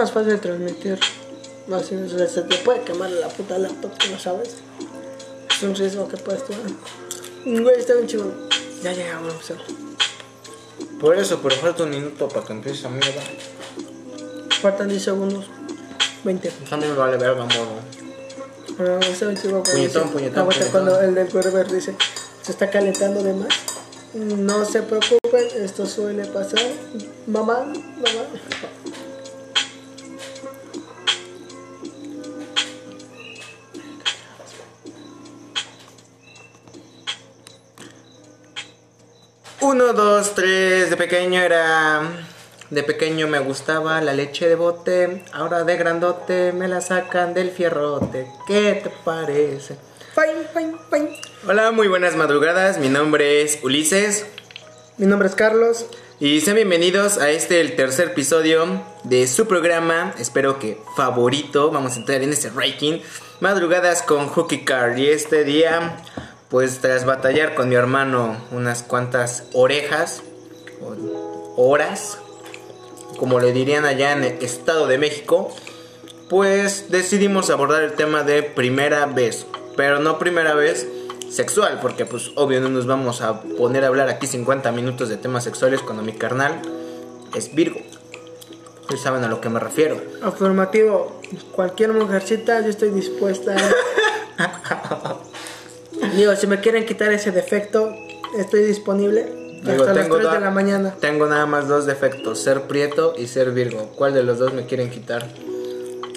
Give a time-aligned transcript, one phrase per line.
[0.00, 1.00] más fácil de transmitir.
[1.66, 4.58] No, si no, se te puede quemar la puta laptop, ¿no sabes?
[5.50, 6.70] Es un riesgo que puedes tomar.
[7.44, 8.32] Güey, está bien chido.
[8.80, 9.56] Ya llegamos a empezar.
[11.00, 13.20] Por eso, pero falta un minuto para que empiece esa mierda.
[14.62, 15.46] Faltan 10 segundos.
[16.22, 16.52] 20.
[16.70, 19.00] A mí me vale verga, modo.
[19.00, 19.64] Está bien chido.
[19.64, 21.96] Puñetón, puñetón, aguanta, cuando el del Berber dice,
[22.42, 23.48] se está calentando de más.
[24.14, 26.60] No se preocupen, esto suele pasar.
[27.26, 29.07] Mamá, mamá.
[39.60, 40.88] Uno, dos, tres.
[40.88, 42.02] De pequeño era.
[42.70, 45.24] De pequeño me gustaba la leche de bote.
[45.32, 48.30] Ahora de grandote me la sacan del fierrote.
[48.46, 49.76] ¿Qué te parece?
[50.14, 51.20] Fine, fine, fine.
[51.48, 52.78] Hola, muy buenas madrugadas.
[52.78, 54.26] Mi nombre es Ulises.
[54.96, 55.86] Mi nombre es Carlos.
[56.20, 61.92] Y sean bienvenidos a este, el tercer episodio de su programa, espero que favorito, vamos
[61.94, 63.00] a entrar en este ranking,
[63.38, 64.98] Madrugadas con Hookie Car.
[64.98, 65.96] Y este día,
[66.50, 70.22] pues tras batallar con mi hermano unas cuantas orejas,
[70.80, 72.18] o horas,
[73.18, 75.54] como le dirían allá en el Estado de México,
[76.28, 79.46] pues decidimos abordar el tema de primera vez,
[79.76, 80.86] pero no primera vez
[81.30, 85.16] sexual, porque pues obvio no nos vamos a poner a hablar aquí 50 minutos de
[85.16, 86.62] temas sexuales cuando mi carnal
[87.34, 87.80] es Virgo.
[88.82, 90.00] Ustedes saben a lo que me refiero.
[90.22, 91.20] Afirmativo.
[91.52, 93.54] Cualquier mujercita, yo estoy dispuesta.
[96.16, 97.94] Digo, si me quieren quitar ese defecto,
[98.36, 99.26] estoy disponible.
[99.62, 100.94] Digo, hasta las tengo 3 de la mañana.
[101.00, 103.92] Tengo nada más dos defectos, ser prieto y ser Virgo.
[103.96, 105.26] ¿Cuál de los dos me quieren quitar?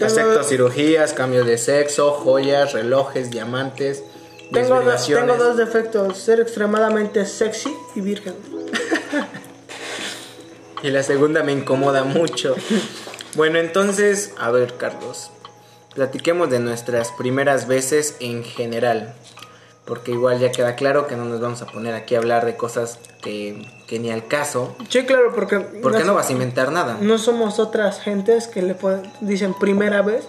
[0.03, 4.03] Acepto cirugías, cambio de sexo, joyas, relojes, diamantes,
[4.51, 8.33] Tengo, tengo dos defectos, ser extremadamente sexy y virgen.
[10.83, 12.55] Y la segunda me incomoda mucho.
[13.35, 15.29] Bueno, entonces, a ver, Carlos.
[15.93, 19.13] Platiquemos de nuestras primeras veces en general.
[19.85, 22.55] Porque igual ya queda claro que no nos vamos a poner aquí a hablar de
[22.55, 24.75] cosas que, que ni al caso.
[24.89, 26.97] Sí, claro, porque Porque no vas a inventar nada.
[27.01, 30.27] no somos otras gentes que le pueden- dicen primera vez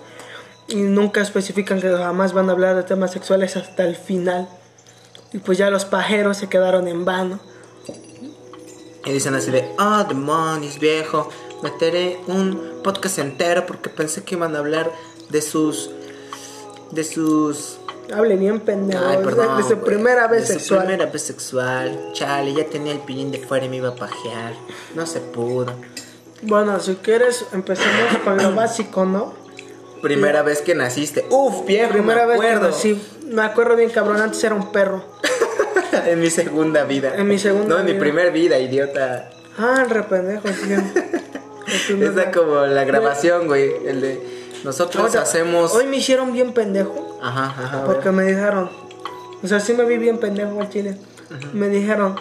[0.69, 4.49] y nunca especifican que jamás van a hablar de temas sexuales hasta el final.
[5.35, 7.39] Y pues ya los pajeros se quedaron en vano.
[9.05, 11.29] Y dicen así de, ah, demonios, viejo.
[11.63, 14.91] Meteré un podcast entero porque pensé que iban a hablar
[15.29, 15.91] de sus...
[16.91, 17.79] De sus...
[18.15, 19.05] Hable bien, pendejo.
[19.07, 19.57] Ay, perdón.
[19.57, 20.81] de su primera vez De su sexual.
[20.87, 22.11] primera vez sexual.
[22.13, 24.53] Chale, ya tenía el pillín de fuera y me iba a pajear.
[24.95, 25.73] No se pudo.
[26.43, 29.35] Bueno, si quieres, empecemos con lo básico, ¿no?
[30.03, 31.25] Primera vez que naciste.
[31.31, 33.03] Uf, viejo, Primera me vez que nací.
[33.29, 34.21] Me acuerdo bien, cabrón.
[34.21, 35.05] Antes era un perro.
[36.07, 37.15] en mi segunda vida.
[37.17, 39.31] En mi segunda No, en mi primer vida, idiota.
[39.59, 40.73] Ah, re pendejo, sí.
[41.93, 43.71] El Esa como la grabación, güey.
[43.87, 45.73] El de nosotros hacemos.
[45.75, 47.12] Hoy me hicieron bien pendejo.
[47.23, 47.79] Ajá, ajá.
[47.79, 48.69] a Porque me dijeron,
[49.43, 50.97] o sea, sí me vi bien pendejo al chile.
[51.55, 52.17] Me dijeron,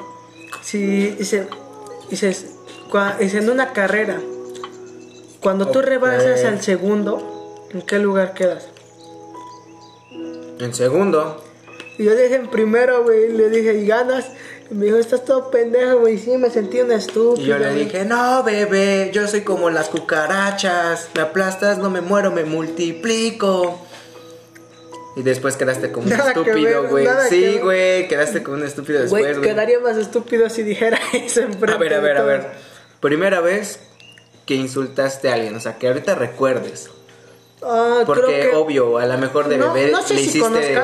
[0.62, 1.48] si hice,
[2.10, 2.36] hice,
[3.38, 4.20] en una carrera,
[5.42, 8.70] cuando tú rebasas al segundo, ¿en qué lugar quedas?
[10.60, 11.44] En segundo.
[11.98, 14.32] Y yo dije en primero, güey, le dije, ¿y ganas?
[14.70, 17.44] Y me dijo, estás todo pendejo, güey, sí, me sentí una estúpida.
[17.44, 21.10] Y yo le dije, no, bebé, yo soy como las cucarachas.
[21.16, 23.80] Me aplastas, no me muero, me multiplico.
[25.16, 27.08] Y después quedaste como un Nada estúpido, güey.
[27.30, 31.52] Sí, güey, quedaste como un estúpido después, Güey, quedaría más estúpido si dijera eso en
[31.70, 32.48] A ver, a ver, a ver.
[33.02, 33.80] Primera vez
[34.46, 36.90] que insultaste a alguien, o sea, que ahorita recuerdes.
[37.62, 38.56] Ah, Porque que...
[38.56, 40.82] obvio, a lo mejor de No- bebé no sé le si hiciste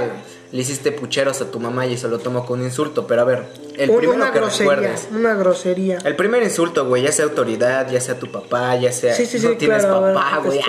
[0.49, 3.25] le hiciste pucheros a tu mamá y eso lo tomó con un insulto, pero a
[3.25, 3.43] ver,
[3.77, 5.07] el primero una que grosería, recuerdes.
[5.11, 5.97] una grosería.
[6.05, 9.39] El primer insulto, güey, ya sea autoridad, ya sea tu papá, ya sea Sí, sí,
[9.39, 10.61] no sí, tienes claro, papá, güey.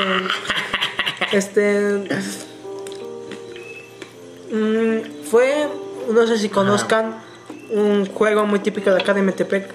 [1.32, 2.08] Este.
[4.50, 5.68] mm, fue.
[6.12, 7.16] No sé si conozcan
[7.70, 9.70] un juego muy típico de acá de Metepec.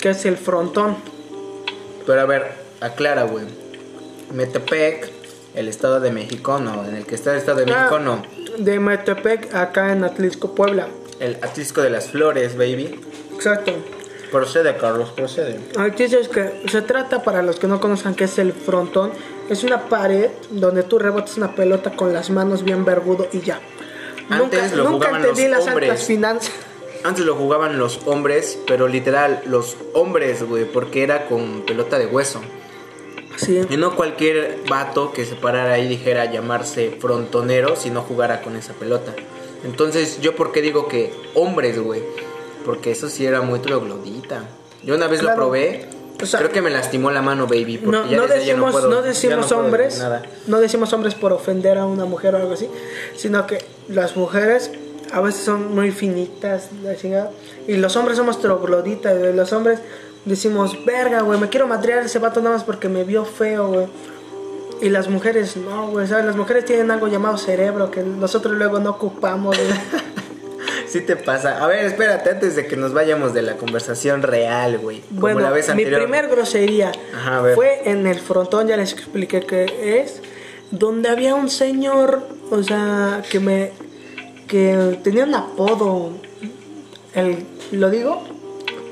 [0.00, 0.96] Que es el frontón.
[2.06, 3.44] Pero a ver, aclara, güey.
[4.32, 5.10] Metepec,
[5.54, 8.22] el Estado de México, no, en el que está el Estado de México, Ah, no.
[8.58, 10.88] De Metepec, acá en Atlisco, Puebla.
[11.20, 13.00] El Atlisco de las Flores, baby.
[13.34, 13.72] Exacto.
[14.30, 15.58] Procede, Carlos, procede.
[15.78, 19.12] Aquí es que se trata, para los que no conozcan, que es el frontón.
[19.48, 23.60] Es una pared donde tú rebotas una pelota con las manos bien vergudo y ya.
[24.30, 25.90] Antes nunca lo nunca jugaban entendí los las hombres.
[25.90, 26.52] altas finanzas.
[27.04, 32.06] Antes lo jugaban los hombres, pero literal, los hombres, güey, porque era con pelota de
[32.06, 32.40] hueso.
[33.36, 33.60] Sí.
[33.68, 38.56] Y no cualquier vato que se parara ahí dijera llamarse frontonero si no jugara con
[38.56, 39.12] esa pelota.
[39.64, 42.02] Entonces, ¿yo por qué digo que hombres, güey?
[42.64, 44.44] Porque eso sí era muy troglodita.
[44.82, 45.36] Yo una vez Claro.
[45.36, 45.88] lo probé
[46.20, 47.76] O sea, Creo que me lastimó la mano, baby.
[47.76, 50.22] Porque no, ya no desde ahí ya decimos, puedo- no ya decimos puedo hombres, nada.
[50.46, 52.70] no decimos hombres por ofender a una mujer o algo así,
[53.16, 53.58] sino que
[53.88, 54.70] las mujeres
[55.12, 57.30] a veces son muy finitas, la chingada,
[57.68, 59.32] y los hombres somos trogloditas, güey.
[59.34, 59.80] Los hombres
[60.24, 63.68] decimos, verga, güey, me quiero madrear a ese vato nada más porque me vio feo,
[63.68, 63.86] güey.
[64.82, 66.26] Y las mujeres, no, güey, ¿sabes?
[66.26, 69.70] Las mujeres tienen algo llamado cerebro que nosotros luego no ocupamos, güey.
[70.88, 71.62] Sí te pasa.
[71.62, 75.00] A ver, espérate, antes de que nos vayamos de la conversación real, güey.
[75.00, 76.02] Como Bueno, la vez mi anterior.
[76.02, 77.54] primer grosería Ajá, a ver.
[77.56, 80.22] fue en el frontón, ya les expliqué qué es,
[80.70, 83.72] donde había un señor, o sea, que me
[84.46, 86.10] que tenía un apodo.
[87.14, 88.22] El, ¿Lo digo?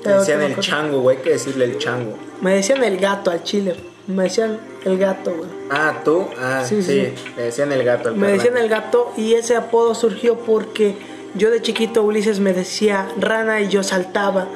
[0.03, 1.17] Te decían Me el chango, güey.
[1.17, 2.17] Hay que decirle el chango.
[2.41, 3.77] Me decían el gato al chile.
[4.07, 5.49] Me decían el gato, güey.
[5.71, 6.27] Ah, tú.
[6.39, 6.83] Ah, sí.
[6.83, 7.15] Sí, sí.
[7.37, 10.97] Le decían el gato al Me decían el gato y ese apodo surgió porque
[11.35, 14.49] yo de chiquito Ulises me decía rana y yo saltaba.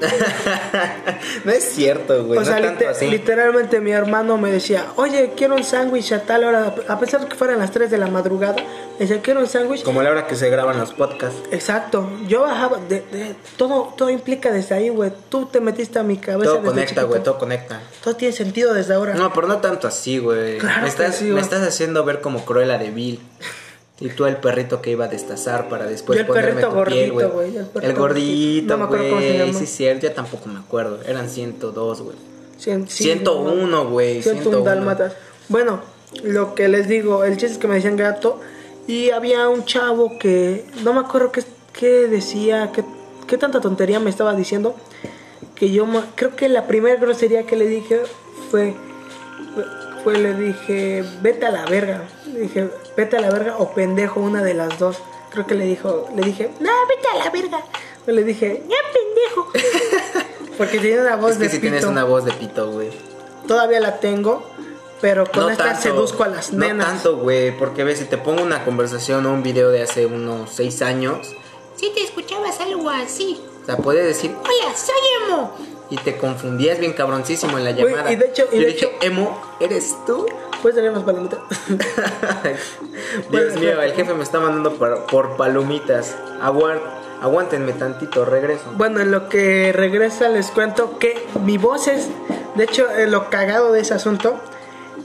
[1.44, 2.38] no es cierto, güey.
[2.38, 3.06] o sea, no tanto lite- así.
[3.08, 7.28] literalmente mi hermano me decía, oye, quiero un sándwich a tal hora, a pesar de
[7.28, 9.82] que fueran las 3 de la madrugada, me decía, quiero un sándwich.
[9.82, 11.38] Como la hora que se graban los podcasts.
[11.50, 15.12] Exacto, yo bajaba, de, de- todo, todo implica desde ahí, güey.
[15.28, 16.44] Tú te metiste a mi cabeza.
[16.52, 17.22] Todo desde conecta, güey.
[17.22, 17.80] Todo conecta.
[18.02, 19.14] Todo tiene sentido desde ahora.
[19.14, 20.58] No, pero no tanto así, güey.
[20.58, 23.20] Claro me estás, sí, me estás haciendo ver como Cruella de Vil.
[23.98, 26.84] Y tú el perrito que iba a destazar para después Yo el ponerme perrito tu
[26.90, 27.50] piel, gordito, güey.
[27.52, 29.38] güey, el El, gordito, No me acuerdo cómo se güey.
[29.46, 29.58] llama.
[29.58, 30.06] Sí, cierto.
[30.06, 30.98] Yo tampoco me acuerdo.
[31.06, 32.16] Eran 102, güey.
[32.60, 34.64] Cien- sí, 101, no, güey, 101 101.
[34.64, 35.14] dálmatas.
[35.48, 35.80] Bueno,
[36.24, 38.40] lo que les digo, el chiste es que me decían gato.
[38.86, 41.42] Y había un chavo que no me acuerdo qué,
[41.72, 42.84] qué decía, qué,
[43.26, 44.76] qué tanta tontería me estaba diciendo.
[45.54, 48.00] Que yo creo que la primera grosería que le dije
[48.50, 48.74] fue,
[50.14, 52.02] le dije, vete a la verga.
[52.32, 54.98] Le dije, vete a la verga o pendejo, una de las dos.
[55.30, 57.60] Creo que le dijo, le dije, no, vete a la verga.
[58.06, 60.26] O le dije, ya pendejo.
[60.58, 61.90] Porque tenía una voz Es que de si tienes pito.
[61.90, 62.90] una voz de pito, güey.
[63.46, 64.42] Todavía la tengo,
[65.02, 66.86] pero con No esta tanto, seduzco a las no nenas.
[66.86, 70.50] tanto, güey, porque ves, si te pongo una conversación o un video de hace unos
[70.52, 71.18] 6 años,
[71.74, 73.38] Si te escuchabas algo así.
[73.62, 74.94] o sea, puedes decir, Hola, soy
[75.28, 75.52] Emo.
[75.90, 78.12] Y te confundías bien cabroncísimo en la Güey, llamada.
[78.12, 80.26] y de hecho- y Yo de dije, hecho- Emo, ¿eres tú?
[80.62, 81.38] ¿Puedes tener más palomitas?
[83.30, 86.16] Dios mío, el jefe me está mandando por, por palomitas.
[86.40, 86.80] Aguant,
[87.22, 88.64] aguántenme tantito, regreso.
[88.76, 92.08] bueno, en lo que regresa les cuento que mi voz es...
[92.56, 94.38] De hecho, eh, lo cagado de ese asunto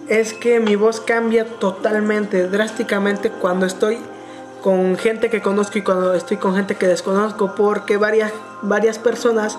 [0.07, 3.99] es que mi voz cambia totalmente, drásticamente cuando estoy
[4.61, 8.31] con gente que conozco y cuando estoy con gente que desconozco, porque varias,
[8.61, 9.57] varias personas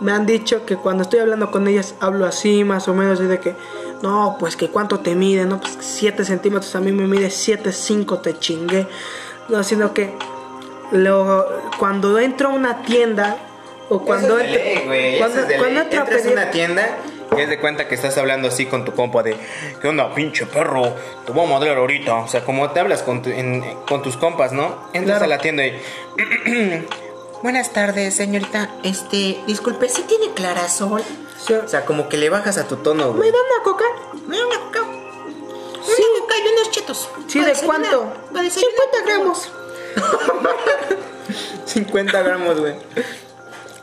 [0.00, 3.24] me han dicho que cuando estoy hablando con ellas hablo así, más o menos, y
[3.24, 3.54] de que,
[4.02, 7.72] no, pues que cuánto te mide, no, pues 7 centímetros, a mí me mide 7,
[7.72, 8.86] 5, te chingué.
[9.48, 10.14] No, sino que
[10.92, 11.46] lo,
[11.78, 13.36] cuando entro a una tienda
[13.88, 15.82] o cuando Eso es de entro, ley, güey, eso cuando, es de cuando ley.
[15.84, 16.88] entro a Entras a pedir- una tienda
[17.36, 19.36] y es de cuenta que estás hablando así con tu compa de
[19.80, 20.94] ¿Qué onda, pinche perro?
[21.26, 22.14] Te voy a madrear ahorita.
[22.16, 24.76] O sea, como te hablas con, tu- en- con tus compas, ¿no?
[24.92, 25.24] Entras Claro.
[25.24, 25.78] a la tienda y
[27.42, 28.70] Buenas tardes, señorita.
[28.82, 31.02] Este, disculpe, ¿sí tiene clarasol?
[31.46, 31.54] Sí.
[31.54, 33.30] O sea, como que le bajas a tu tono, ¿Me güey.
[33.32, 33.84] da una coca?
[34.26, 34.80] ¿Me da una coca?
[35.84, 36.02] Sí.
[36.02, 37.08] Una coca y unos chetos.
[37.28, 38.12] Sí, ¿de cuánto?
[38.32, 39.06] para desayunar, 50 por favor.
[39.06, 39.52] gramos.
[41.66, 42.74] 50 gramos, güey.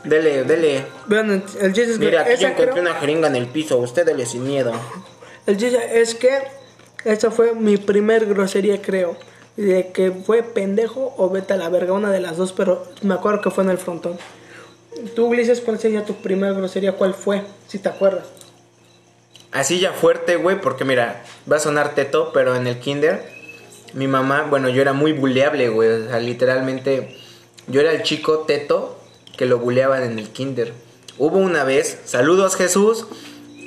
[0.04, 0.86] Dele, dele.
[1.06, 3.48] Bueno, el chiste es que Mira, aquí yo esa encontré creo- una jeringa en el
[3.48, 3.78] piso.
[3.78, 4.72] Usted dele sin miedo.
[5.46, 6.30] el chiste es que
[7.04, 9.16] esa fue mi primer grosería, creo.
[9.58, 13.14] De que fue pendejo o vete a la verga, una de las dos, pero me
[13.14, 14.16] acuerdo que fue en el frontón.
[15.16, 16.92] Tú, Ulises, ¿cuál sería tu primera grosería?
[16.92, 17.42] ¿Cuál fue?
[17.66, 18.26] Si te acuerdas.
[19.50, 23.28] Así ya fuerte, güey, porque mira, va a sonar teto, pero en el kinder,
[23.94, 25.88] mi mamá, bueno, yo era muy buleable, güey.
[25.88, 27.16] O sea, literalmente,
[27.66, 28.96] yo era el chico teto
[29.36, 30.72] que lo buleaban en el kinder.
[31.18, 33.06] Hubo una vez, saludos Jesús,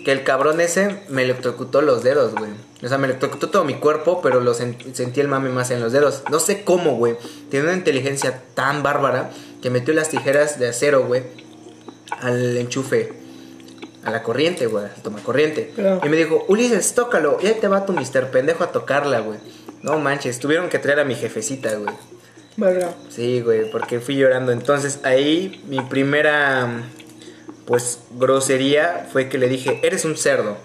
[0.05, 2.51] que el cabrón ese me electrocutó los dedos, güey.
[2.83, 5.79] O sea, me electrocutó todo mi cuerpo, pero lo sen- sentí el mame más en
[5.81, 6.23] los dedos.
[6.31, 7.15] No sé cómo, güey.
[7.49, 9.29] Tiene una inteligencia tan bárbara
[9.61, 11.21] que metió las tijeras de acero, güey,
[12.21, 13.13] al enchufe
[14.03, 15.71] a la corriente, güey, al toma corriente.
[15.75, 16.01] Claro.
[16.03, 17.37] Y me dijo, Ulises, tócalo.
[17.41, 19.37] Y ahí te va tu mister pendejo a tocarla, güey.
[19.83, 21.93] No manches, tuvieron que traer a mi jefecita, güey.
[22.57, 22.93] Verga.
[23.09, 24.51] Sí, güey, porque fui llorando.
[24.51, 26.83] Entonces ahí mi primera,
[27.65, 30.57] pues, grosería fue que le dije, eres un cerdo.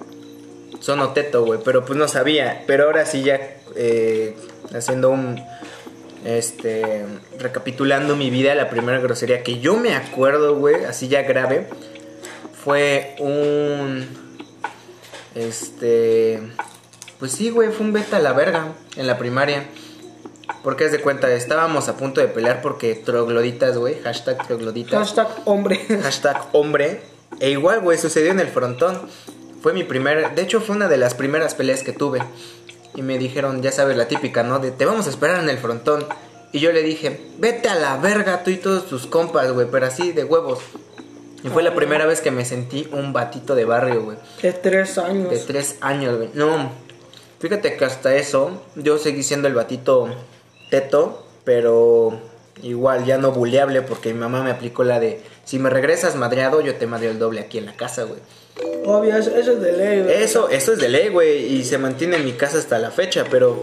[0.87, 2.63] Sono teto, güey, pero pues no sabía.
[2.69, 3.41] Pero ahora sí ya
[3.75, 4.37] eh,
[4.73, 5.45] haciendo un,
[6.25, 7.05] este,
[7.41, 11.67] recapitulando mi vida, la primera grosería que yo me acuerdo, güey, así ya grave,
[12.63, 14.07] fue un,
[15.35, 16.41] este,
[17.19, 19.65] pues sí, güey, fue un beta a la verga en la primaria.
[20.63, 25.27] Porque es de cuenta, estábamos a punto de pelear porque trogloditas, güey, hashtag trogloditas, Hashtag
[25.47, 25.81] hombre.
[26.01, 27.01] hashtag hombre,
[27.41, 29.01] E igual, güey, sucedió en el frontón.
[29.67, 32.23] Fue mi primera, de hecho fue una de las primeras peleas que tuve.
[32.95, 34.61] Y me dijeron, ya sabes, la típica, ¿no?
[34.61, 36.07] De te vamos a esperar en el frontón.
[36.53, 39.87] Y yo le dije, vete a la verga tú y todos tus compas, güey, pero
[39.87, 40.61] así de huevos.
[41.43, 44.19] Y fue la primera vez que me sentí un batito de barrio, güey.
[44.41, 45.31] De tres años.
[45.31, 46.31] De tres años, güey.
[46.35, 46.71] No,
[47.41, 50.07] fíjate que hasta eso yo seguí siendo el batito
[50.71, 52.21] teto, pero
[52.63, 56.61] igual ya no buleable porque mi mamá me aplicó la de si me regresas madreado
[56.61, 58.21] yo te madreo el doble aquí en la casa, güey.
[58.85, 60.23] Obvio, eso, eso es de ley, güey.
[60.23, 63.25] Eso, eso es de ley, güey, y se mantiene en mi casa hasta la fecha,
[63.31, 63.63] pero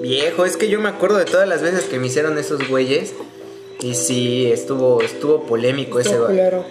[0.00, 3.14] viejo, es que yo me acuerdo de todas las veces que me hicieron esos güeyes
[3.80, 6.36] y sí estuvo estuvo polémico ese, Estuvo güey.
[6.36, 6.64] culero.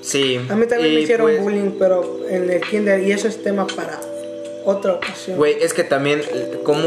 [0.00, 0.38] Sí.
[0.48, 3.66] A mí también me hicieron pues, bullying, pero en el kinder, y eso es tema
[3.66, 4.00] para
[4.64, 5.36] otra ocasión.
[5.36, 6.86] Güey, es que también eh, como,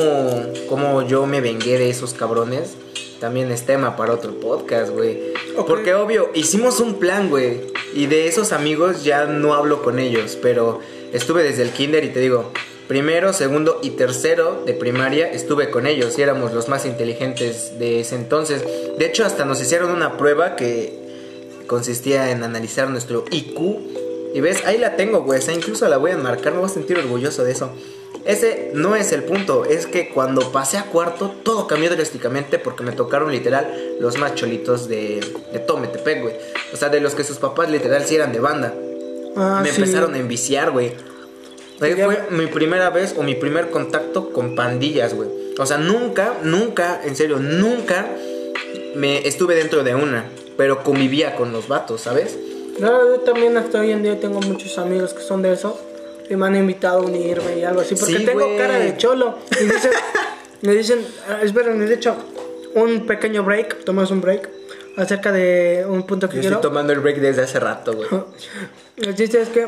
[0.69, 2.75] como yo me vengué de esos cabrones,
[3.19, 5.33] también es tema para otro podcast, güey.
[5.67, 7.61] Porque obvio, hicimos un plan, güey.
[7.93, 10.79] Y de esos amigos ya no hablo con ellos, pero
[11.13, 12.51] estuve desde el kinder y te digo,
[12.87, 18.01] primero, segundo y tercero de primaria estuve con ellos y éramos los más inteligentes de
[18.01, 18.63] ese entonces.
[18.97, 21.07] De hecho, hasta nos hicieron una prueba que
[21.67, 23.59] consistía en analizar nuestro IQ.
[24.33, 25.39] Y ves, ahí la tengo, güey.
[25.39, 27.71] O sea, incluso la voy a enmarcar, me voy a sentir orgulloso de eso.
[28.25, 32.83] Ese no es el punto, es que cuando pasé a cuarto todo cambió drásticamente porque
[32.83, 35.21] me tocaron literal los más cholitos de,
[35.51, 36.35] de Tometepec, güey.
[36.73, 38.73] O sea, de los que sus papás literal sí eran de banda.
[39.35, 39.81] Ah, me sí.
[39.81, 40.93] empezaron a enviciar, güey.
[41.79, 45.29] Ahí fue mi primera vez o mi primer contacto con pandillas, güey.
[45.59, 48.07] O sea, nunca, nunca, en serio, nunca
[48.95, 50.25] me estuve dentro de una,
[50.57, 52.37] pero convivía con los vatos, ¿sabes?
[52.79, 55.79] No, yo también hasta hoy en día tengo muchos amigos que son de eso
[56.29, 58.57] y me han invitado a unirme y algo así porque Sí, tengo güey.
[58.57, 59.91] cara de cholo y dicen,
[60.61, 62.15] me dicen, ah, esperen, de hecho
[62.75, 64.49] un pequeño break, tomamos un break
[64.97, 66.55] acerca de un punto que Yo quiero.
[66.57, 68.07] estoy tomando el break desde hace rato, güey.
[68.97, 69.67] El chiste es que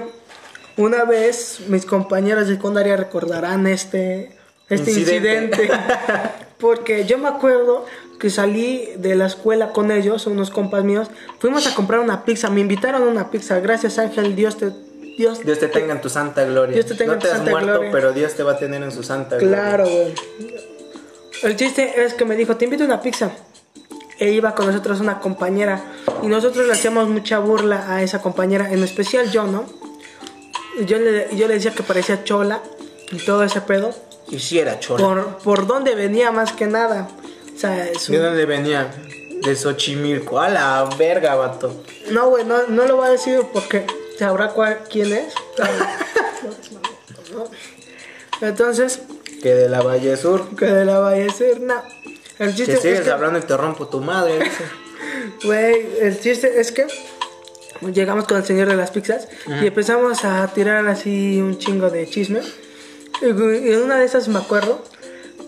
[0.77, 4.35] una vez mis compañeros de secundaria recordarán este,
[4.69, 5.63] este Incidente.
[5.63, 5.69] incidente.
[6.59, 7.85] Porque yo me acuerdo
[8.19, 11.07] que salí de la escuela con ellos, unos compas míos.
[11.39, 12.49] Fuimos a comprar una pizza.
[12.49, 13.59] Me invitaron a una pizza.
[13.61, 14.71] Gracias Ángel, Dios te...
[15.19, 16.73] Dios, Dios te tenga en tu santa gloria.
[16.73, 17.91] Dios te tenga no en tu te has santa muerto, gloria.
[17.91, 20.03] pero Dios te va a tener en su santa Claro, gloria.
[20.37, 20.63] güey.
[21.43, 23.31] El chiste es que me dijo, te invito a una pizza.
[24.17, 25.81] E iba con nosotros una compañera.
[26.23, 29.65] Y nosotros le hacíamos mucha burla a esa compañera, en especial yo, ¿no?
[30.85, 32.61] Yo le, yo le decía que parecía chola
[33.11, 33.93] y todo ese pedo.
[34.29, 35.03] Y si era chola.
[35.03, 37.09] Por, por dónde venía más que nada.
[37.53, 38.89] O sea, su- ¿De dónde venía?
[39.43, 40.39] De Xochimilco.
[40.39, 41.83] A la verga, vato.
[42.11, 43.85] No, güey, no, no lo voy a decir porque
[44.19, 45.33] sabrá cuál, quién es.
[48.41, 48.99] Entonces,
[49.41, 50.55] Que de la Valle Sur.
[50.55, 51.83] que de la Valle Serna.
[52.37, 54.39] El chiste Si sigues es que- hablando y te rompo tu madre.
[55.43, 56.87] Güey, el chiste es que
[57.93, 59.27] llegamos con el señor de las pizzas
[59.61, 62.41] y empezamos a tirar así un chingo de chisme.
[63.21, 64.81] Y en una de esas me acuerdo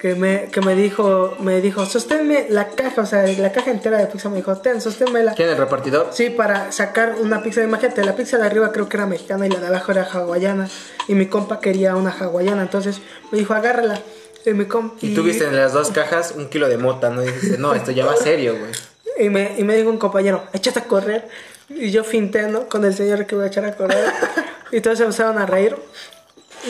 [0.01, 3.99] que me, que me dijo, me dijo, sosténme la caja, o sea, la caja entera
[3.99, 5.35] de pizza me dijo, ten, sosténmela.
[5.35, 6.07] ¿Quién el repartidor?
[6.11, 9.49] Sí, para sacar una pizza, imagínate, la pizza de arriba creo que era mexicana y
[9.51, 10.67] la de abajo era hawaiana.
[11.07, 12.99] Y mi compa quería una hawaiana, entonces
[13.31, 14.01] me dijo, agárrala.
[14.43, 14.95] Y mi compa...
[15.01, 17.21] Y tú viste en las dos cajas un kilo de mota, ¿no?
[17.21, 18.71] Y dices, no, esto ya va serio, güey.
[19.19, 21.27] Y me, y me dijo un compañero, échate a correr.
[21.69, 22.67] Y yo finté, ¿no?
[22.67, 24.11] Con el señor que iba a echar a correr.
[24.71, 25.75] y todos se empezaron a reír.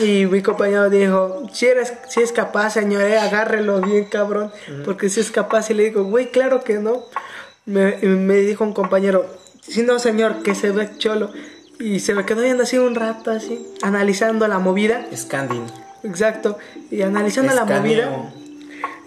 [0.00, 4.50] Y mi compañero dijo, si, eres, si es capaz, señor, eh, agárrelo bien, cabrón.
[4.84, 5.70] Porque si es capaz.
[5.70, 7.04] Y le digo, güey, claro que no.
[7.66, 9.26] Me, me dijo un compañero,
[9.60, 11.30] si no, señor, que se ve cholo.
[11.78, 15.06] Y se me quedó viendo así un rato, así, analizando la movida.
[15.14, 15.64] Scandin.
[16.04, 16.58] Exacto.
[16.90, 18.32] Y analizando la movida.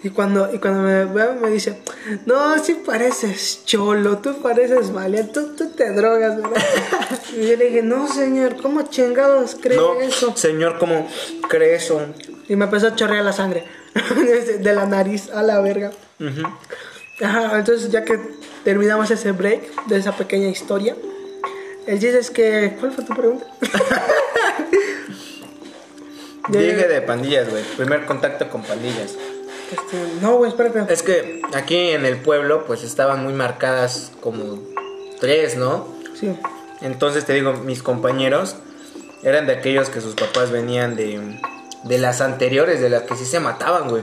[0.06, 1.78] Y cuando, y cuando me ve, me dice,
[2.26, 6.62] no, sí pareces cholo, tú pareces valiente, tú, tú te drogas, ¿verdad?
[7.36, 10.32] y yo le dije, no, señor, ¿cómo chingados cree No, eso?
[10.36, 11.08] señor, ¿cómo
[11.48, 12.00] cree eso?
[12.48, 13.64] Y me empezó a chorrear la sangre
[14.60, 15.90] de la nariz a la verga.
[17.20, 18.20] Ajá, entonces ya que
[18.62, 20.94] terminamos ese break de esa pequeña historia,
[21.88, 23.44] el chiste es que, ¿cuál fue tu pregunta?
[26.48, 27.64] Dije de pandillas, güey.
[27.76, 29.16] Primer contacto con pandillas.
[29.70, 30.92] Este, no, güey, espérate.
[30.92, 34.58] Es que aquí en el pueblo, pues estaban muy marcadas como
[35.20, 35.88] tres, ¿no?
[36.18, 36.36] Sí.
[36.80, 38.56] Entonces te digo, mis compañeros
[39.22, 41.40] eran de aquellos que sus papás venían de,
[41.84, 44.02] de las anteriores, de las que sí se mataban, güey.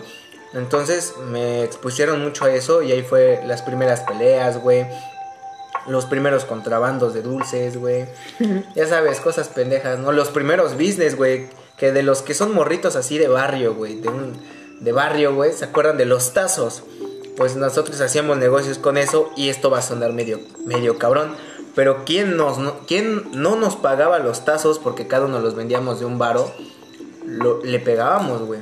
[0.53, 4.85] Entonces me expusieron mucho a eso y ahí fue las primeras peleas, güey.
[5.87, 8.05] Los primeros contrabandos de dulces, güey.
[8.75, 10.11] Ya sabes, cosas pendejas, ¿no?
[10.11, 11.47] Los primeros business, güey.
[11.77, 13.95] Que de los que son morritos así de barrio, güey.
[13.95, 14.39] De, un,
[14.83, 15.53] de barrio, güey.
[15.53, 16.83] ¿Se acuerdan de los tazos?
[17.37, 21.35] Pues nosotros hacíamos negocios con eso y esto va a sonar medio, medio cabrón.
[21.75, 25.99] Pero ¿quién, nos, no, ¿quién no nos pagaba los tazos porque cada uno los vendíamos
[25.99, 26.51] de un varo?
[27.25, 28.59] Lo- le pegábamos, güey.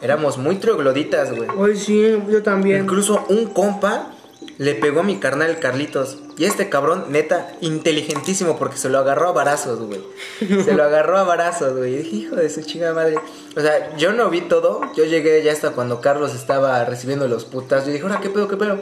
[0.00, 1.50] Éramos muy trogloditas, güey.
[1.56, 2.84] Hoy sí, yo también.
[2.84, 4.12] Incluso un compa
[4.58, 6.18] le pegó a mi carnal el Carlitos.
[6.36, 10.02] Y este cabrón, neta, inteligentísimo porque se lo agarró a varazos, güey.
[10.64, 11.96] Se lo agarró a varazos, güey.
[11.96, 13.18] Dije, hijo de su chinga madre.
[13.56, 14.80] O sea, yo no vi todo.
[14.96, 17.86] Yo llegué ya hasta cuando Carlos estaba recibiendo los putas.
[17.86, 18.80] Yo dije, ahora, ¿qué pedo, qué pedo?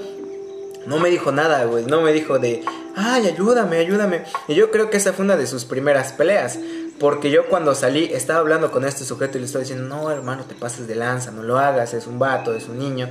[0.87, 1.85] No me dijo nada, güey.
[1.85, 2.65] No me dijo de,
[2.95, 4.25] ay, ayúdame, ayúdame.
[4.49, 6.59] Y yo creo que esa fue una de sus primeras peleas.
[6.99, 10.45] Porque yo cuando salí estaba hablando con este sujeto y le estaba diciendo, no, hermano,
[10.45, 13.11] te pases de lanza, no lo hagas, es un vato, es un niño.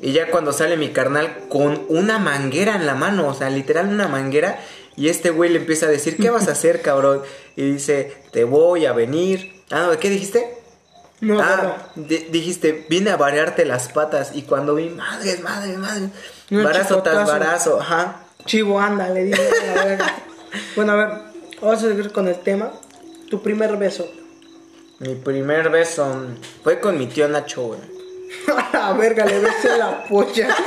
[0.00, 3.88] Y ya cuando sale mi carnal con una manguera en la mano, o sea, literal
[3.88, 4.58] una manguera.
[4.96, 7.22] Y este güey le empieza a decir, ¿qué vas a hacer, cabrón?
[7.56, 9.62] Y dice, te voy a venir.
[9.70, 10.56] Ah, no, ¿qué dijiste?
[11.20, 14.32] No, ah, di- dijiste, vine a variarte las patas.
[14.34, 16.08] Y cuando vi, madres, madres, madres.
[16.50, 18.24] Un Barazo tras barazo, ajá.
[18.46, 19.42] Chivo, anda, le dije.
[19.78, 20.14] a verga.
[20.76, 21.08] bueno, a ver,
[21.60, 22.72] vamos a seguir con el tema.
[23.28, 24.10] Tu primer beso.
[24.98, 26.26] Mi primer beso
[26.64, 27.80] fue con mi tío Nacho, güey.
[28.48, 30.48] A la verga, le besé la polla.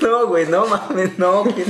[0.00, 1.42] No, güey, no mames, no.
[1.44, 1.64] güey.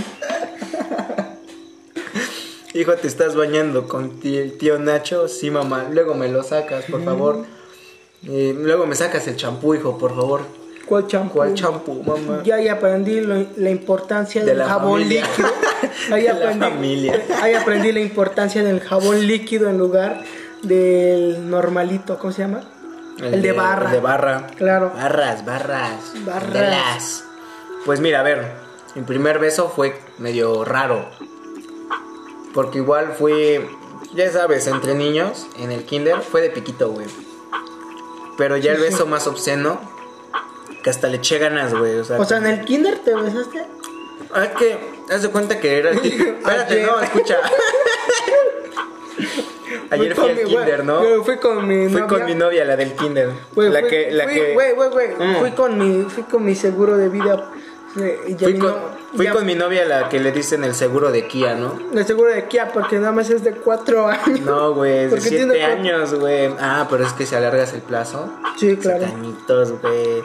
[2.74, 5.26] Hijo, ¿te estás bañando con ti- el tío Nacho?
[5.28, 5.86] Sí, mamá.
[5.90, 7.44] Luego me lo sacas, por favor.
[8.22, 10.42] Y luego me sacas el champú, hijo, por favor.
[10.86, 11.34] ¿Cuál champú?
[11.34, 12.42] ¿Cuál champú, mamá?
[12.44, 15.22] Ya ahí aprendí lo- la importancia De del la jabón familia.
[15.26, 15.48] líquido.
[16.12, 17.22] Ahí De la aprendí, familia.
[17.42, 20.24] ahí aprendí la importancia del jabón líquido en lugar
[20.62, 22.60] del normalito, ¿cómo se llama?
[23.20, 23.86] El, de, barra.
[23.86, 24.46] el de barra.
[24.56, 24.92] Claro.
[24.94, 26.12] Barras, barras.
[26.24, 26.52] Barras.
[26.52, 27.24] de las.
[27.84, 28.52] Pues mira, a ver.
[28.94, 31.08] Mi primer beso fue medio raro.
[32.54, 33.68] Porque igual fue.
[34.14, 37.06] Ya sabes, entre niños, en el kinder, fue de piquito, güey.
[38.36, 39.80] Pero ya el beso más obsceno,
[40.82, 41.96] que hasta le eché ganas, güey.
[41.96, 43.66] O sea, O sea, en el kinder te besaste.
[44.32, 44.78] Ah, es que,
[45.10, 46.28] haz de cuenta que era el kinder.
[46.38, 47.36] Espérate, no, escucha.
[50.00, 51.04] Ayer fui con al mi- kinder, güey, ¿no?
[51.04, 52.06] yo Fui con mi Fui novia.
[52.06, 53.28] con mi novia, la del kinder.
[53.56, 54.54] La fui- que, la fui- que.
[54.54, 55.08] Güey, güey, güey.
[55.18, 55.36] Mm.
[55.40, 57.50] Fui con mi, fui con mi seguro de vida.
[58.00, 58.76] eh, Fui, mi con, no-
[59.16, 61.78] fui ya- con mi novia, la que le dicen el seguro de Kia, ¿no?
[61.94, 64.40] El seguro de Kia, porque nada más es de cuatro años.
[64.40, 66.50] No, güey, de Porque tiene siete años, güey.
[66.60, 68.30] Ah, pero es que si alargas el plazo.
[68.58, 68.98] Sí, claro.
[69.00, 70.22] siete añitos, güey.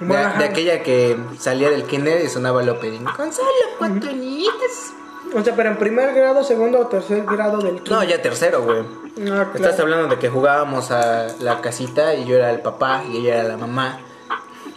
[0.00, 3.04] De, de aquella que salía del kinder y sonaba el opening.
[3.16, 4.92] Con solo cuatro añitos.
[5.34, 8.08] O sea, pero en primer grado, segundo o tercer grado del No, kinder.
[8.08, 8.82] ya tercero, güey.
[9.30, 13.18] Ah, Estás hablando de que jugábamos a la casita y yo era el papá y
[13.18, 14.00] ella era la mamá.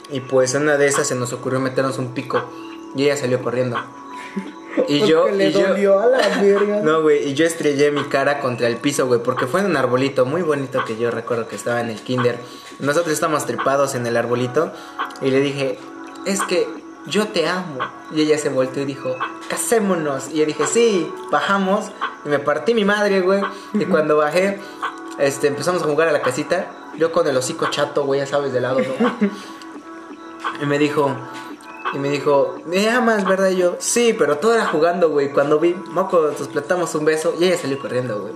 [0.09, 2.43] Y pues en una de esas se nos ocurrió meternos un pico
[2.95, 3.77] y ella salió corriendo.
[3.77, 3.79] Y
[4.99, 6.79] Porque yo, le y yo, dolió a la verga.
[6.83, 9.77] no, güey, y yo estrellé mi cara contra el piso, güey, porque fue en un
[9.77, 12.37] arbolito muy bonito que yo recuerdo que estaba en el kinder.
[12.79, 14.71] Nosotros estábamos trepados en el arbolito
[15.21, 15.79] y le dije,
[16.25, 16.67] es que
[17.05, 17.79] yo te amo.
[18.11, 19.15] Y ella se volteó y dijo,
[19.49, 20.29] casémonos.
[20.29, 21.91] Y yo dije, sí, bajamos.
[22.25, 23.41] Y me partí mi madre, güey.
[23.73, 24.59] Y cuando bajé,
[25.17, 26.67] este, empezamos a jugar a la casita.
[26.97, 29.29] Yo con el hocico chato, güey, ya sabes, de lado, ¿no?
[30.61, 31.15] Y me dijo,
[31.93, 33.49] y me dijo, me amas, ¿verdad?
[33.49, 35.31] Y yo, sí, pero todo era jugando, güey.
[35.31, 38.33] Cuando vi, moco, nos platamos un beso y ella salió corriendo, güey.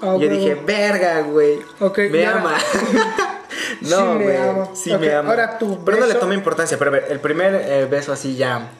[0.00, 1.60] Ah, y yo dije, verga, güey.
[1.80, 2.26] Ok, me y
[3.54, 3.78] ama.
[3.82, 4.68] Sí no, me ama.
[4.74, 6.78] Sí me ahora tu Pero no le tomé importancia.
[6.78, 8.70] Pero a ver, el primer eh, beso así ya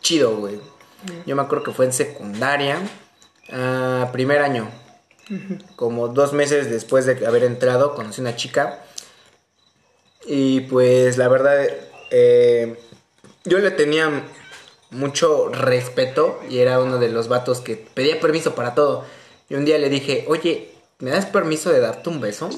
[0.00, 0.60] chido, güey.
[1.26, 2.78] Yo me acuerdo que fue en secundaria.
[3.52, 4.70] ah, primer año.
[5.76, 8.82] Como dos meses después de haber entrado, conocí una chica.
[10.26, 11.66] Y pues la verdad,
[12.10, 12.78] eh,
[13.44, 14.24] yo le tenía
[14.90, 19.04] mucho respeto y era uno de los vatos que pedía permiso para todo.
[19.48, 22.50] Y un día le dije, oye, ¿me das permiso de darte un beso?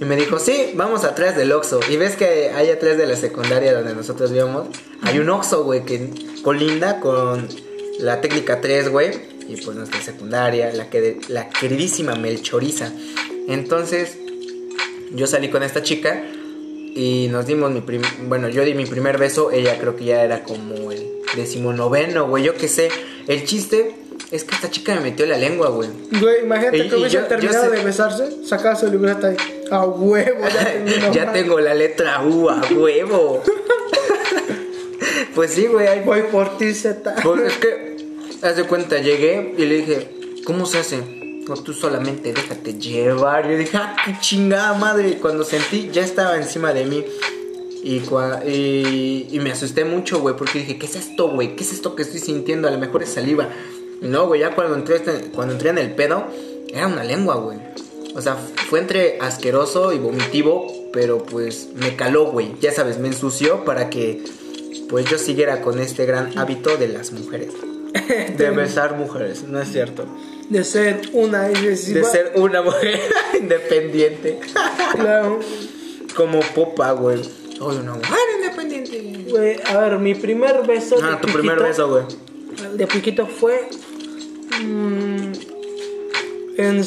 [0.00, 1.80] Y me dijo, sí, vamos atrás del Oxxo.
[1.90, 4.68] Y ves que hay atrás de la secundaria donde nosotros íbamos,
[5.02, 6.10] hay un Oxxo, güey, que
[6.42, 7.48] colinda con
[7.98, 9.36] la técnica 3, güey.
[9.48, 12.92] Y pues nuestra secundaria, la, que, la queridísima Melchoriza.
[13.48, 14.18] Entonces,
[15.12, 16.22] yo salí con esta chica
[16.94, 20.24] y nos dimos mi prim bueno, yo di mi primer beso, ella creo que ya
[20.24, 21.06] era como el
[21.36, 22.88] decimonoveno, güey, yo qué sé.
[23.28, 23.94] El chiste
[24.30, 25.88] es que esta chica me metió la lengua, güey.
[26.20, 29.36] Güey, imagínate Y- que hubiese terminado de besarse, sacaba su libreta y
[29.70, 31.12] a huevo, ya terminó.
[31.12, 33.42] ya tengo la letra U a huevo.
[35.34, 37.14] pues sí, güey, ahí Voy por ti, Z.
[37.22, 37.96] Pues es que,
[38.42, 40.08] haz de cuenta, llegué y le dije,
[40.44, 40.98] ¿cómo se hace?
[41.48, 43.48] No, tú solamente déjate llevar.
[43.48, 45.18] Yo dije, ah, qué chingada madre.
[45.18, 47.04] Cuando sentí, ya estaba encima de mí.
[47.84, 48.02] Y,
[48.50, 51.54] y, y me asusté mucho, güey, porque dije, ¿qué es esto, güey?
[51.54, 52.66] ¿Qué es esto que estoy sintiendo?
[52.66, 53.48] A lo mejor es saliva.
[54.00, 56.26] No, güey, ya cuando entré, este- cuando entré en el pedo,
[56.72, 57.58] era una lengua, güey.
[58.14, 58.36] O sea,
[58.68, 62.54] fue entre asqueroso y vomitivo, pero pues me caló, güey.
[62.60, 64.22] Ya sabes, me ensució para que
[64.88, 67.52] pues yo siguiera con este gran hábito de las mujeres.
[68.38, 70.06] de besar mujeres, no es cierto.
[70.48, 71.48] De ser una.
[71.48, 73.00] De ser una mujer
[73.40, 74.38] independiente.
[74.92, 75.40] Claro.
[76.14, 77.20] Como popa, güey.
[77.58, 79.30] Soy una mujer independiente.
[79.30, 80.96] Güey, a ver, mi primer beso.
[81.02, 82.04] Ah, de tu primer beso, güey.
[82.76, 83.68] De piquito fue.
[84.62, 85.32] Mm,
[86.58, 86.84] en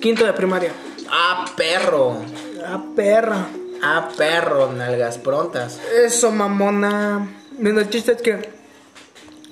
[0.00, 0.72] quinto de primaria.
[1.10, 2.16] Ah, perro.
[2.64, 3.46] Ah, perra.
[3.82, 5.78] Ah, perro, nalgas prontas.
[6.04, 7.28] Eso, mamona.
[7.58, 8.50] Bueno, el chiste es que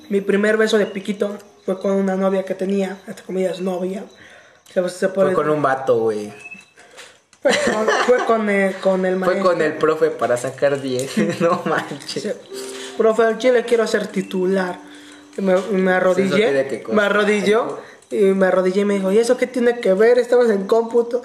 [0.08, 4.04] mi primer beso de piquito fue con una novia que tenía, entre comillas, novia.
[4.72, 6.32] Se, se Fue puede- con un vato, güey.
[7.42, 9.50] fue con, fue con el, con el Fue maestro.
[9.52, 11.40] con el profe para sacar 10.
[11.40, 12.22] no manches.
[12.22, 12.30] Sí.
[12.96, 14.78] Profe, al chile quiero ser titular.
[15.36, 17.78] Me, y me ¿Eso tiene arrodillé, me arrodilló
[18.10, 20.18] y me arrodillé y me dijo, ¿y eso qué tiene que ver?
[20.18, 21.22] Estamos en cómputo.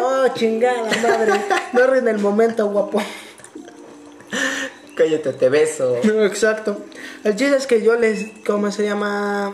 [0.00, 1.32] Oh, chingada madre.
[1.72, 3.02] No en el momento, guapo.
[4.94, 5.96] Cállate, te beso.
[6.04, 6.78] No, exacto.
[7.24, 9.52] El chiste es que yo les, ¿cómo se llama?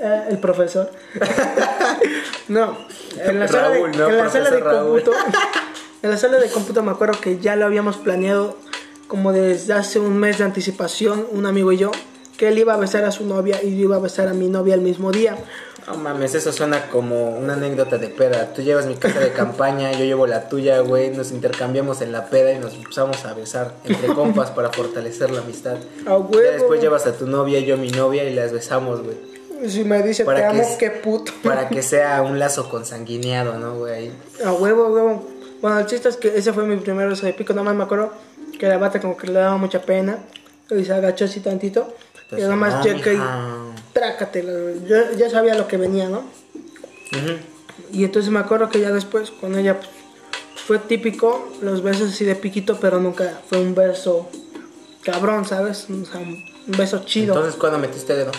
[0.00, 0.90] Eh, el profesor.
[2.48, 2.78] no,
[3.16, 4.08] en la sala de, ¿no?
[4.08, 5.12] en la sala de cómputo,
[6.02, 8.56] en la sala de cómputo me acuerdo que ya lo habíamos planeado
[9.08, 11.90] como desde hace un mes de anticipación, un amigo y yo,
[12.38, 14.48] que él iba a besar a su novia y yo iba a besar a mi
[14.48, 15.36] novia el mismo día.
[15.86, 18.52] No mames, eso suena como una anécdota de peda.
[18.54, 21.10] Tú llevas mi casa de campaña, yo llevo la tuya, güey.
[21.10, 25.40] Nos intercambiamos en la peda y nos empezamos a besar entre compas para fortalecer la
[25.40, 25.76] amistad.
[26.06, 26.42] A huevo.
[26.42, 29.16] Ya después llevas a tu novia y yo a mi novia y las besamos, güey.
[29.66, 31.32] Si me dice Para te que amo, es- qué puto.
[31.42, 34.12] Para que sea un lazo consanguineado, ¿no, güey?
[34.44, 35.26] A huevo, a huevo.
[35.60, 37.52] Bueno, el chiste es que ese fue mi primer beso de pico.
[37.54, 38.12] Nada más me acuerdo
[38.60, 40.18] que la bata como que le daba mucha pena.
[40.70, 41.94] Y se agachó así tantito.
[42.30, 43.18] Y Entonces, nada más no, checa y
[43.92, 44.52] trácatela.
[44.86, 46.24] Yo ya sabía lo que venía, ¿no?
[47.90, 49.88] Y entonces me acuerdo que ya después con ella pues,
[50.66, 54.28] fue típico los besos así de piquito, pero nunca fue un beso
[55.02, 55.86] cabrón, ¿sabes?
[55.90, 57.34] O sea, un beso chido.
[57.34, 58.32] Entonces, ¿cuándo metiste dedo?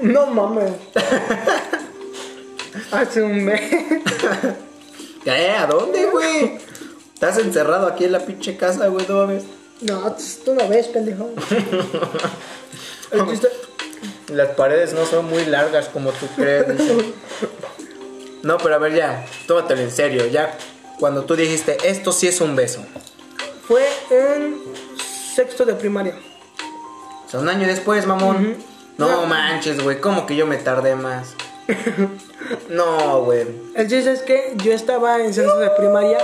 [0.00, 0.72] No mames.
[2.92, 3.60] Hace un mes.
[5.24, 5.50] ¿Eh?
[5.58, 6.58] ¿A dónde, güey?
[7.14, 9.44] Estás encerrado aquí en la pinche casa, güey, no mames.
[9.80, 11.30] No, tú no ves, pendejo.
[13.10, 13.48] El chiste-
[14.28, 16.66] Las paredes no son muy largas como tú crees.
[16.78, 16.96] dice.
[18.42, 20.26] No, pero a ver ya, tómatelo en serio.
[20.26, 20.58] Ya,
[20.98, 22.84] cuando tú dijiste, esto sí es un beso.
[23.66, 24.60] Fue en
[25.34, 26.14] sexto de primaria.
[27.26, 28.36] O sea, un año después, mamón.
[28.36, 28.54] Ujú.
[28.98, 31.34] No manches, güey, ¿cómo que yo me tardé más?
[32.68, 33.46] no, güey.
[33.74, 36.18] El chiste es que yo estaba en sexto de primaria.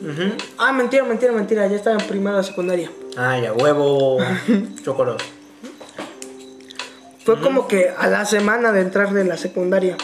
[0.00, 0.36] Ujú.
[0.56, 1.66] Ah, mentira, mentira, mentira.
[1.66, 2.90] Ya estaba en primaria o secundaria.
[3.16, 4.18] Ay, a huevo.
[4.84, 5.22] Chocolate.
[7.24, 9.96] Fue como que a la semana de entrar de la secundaria.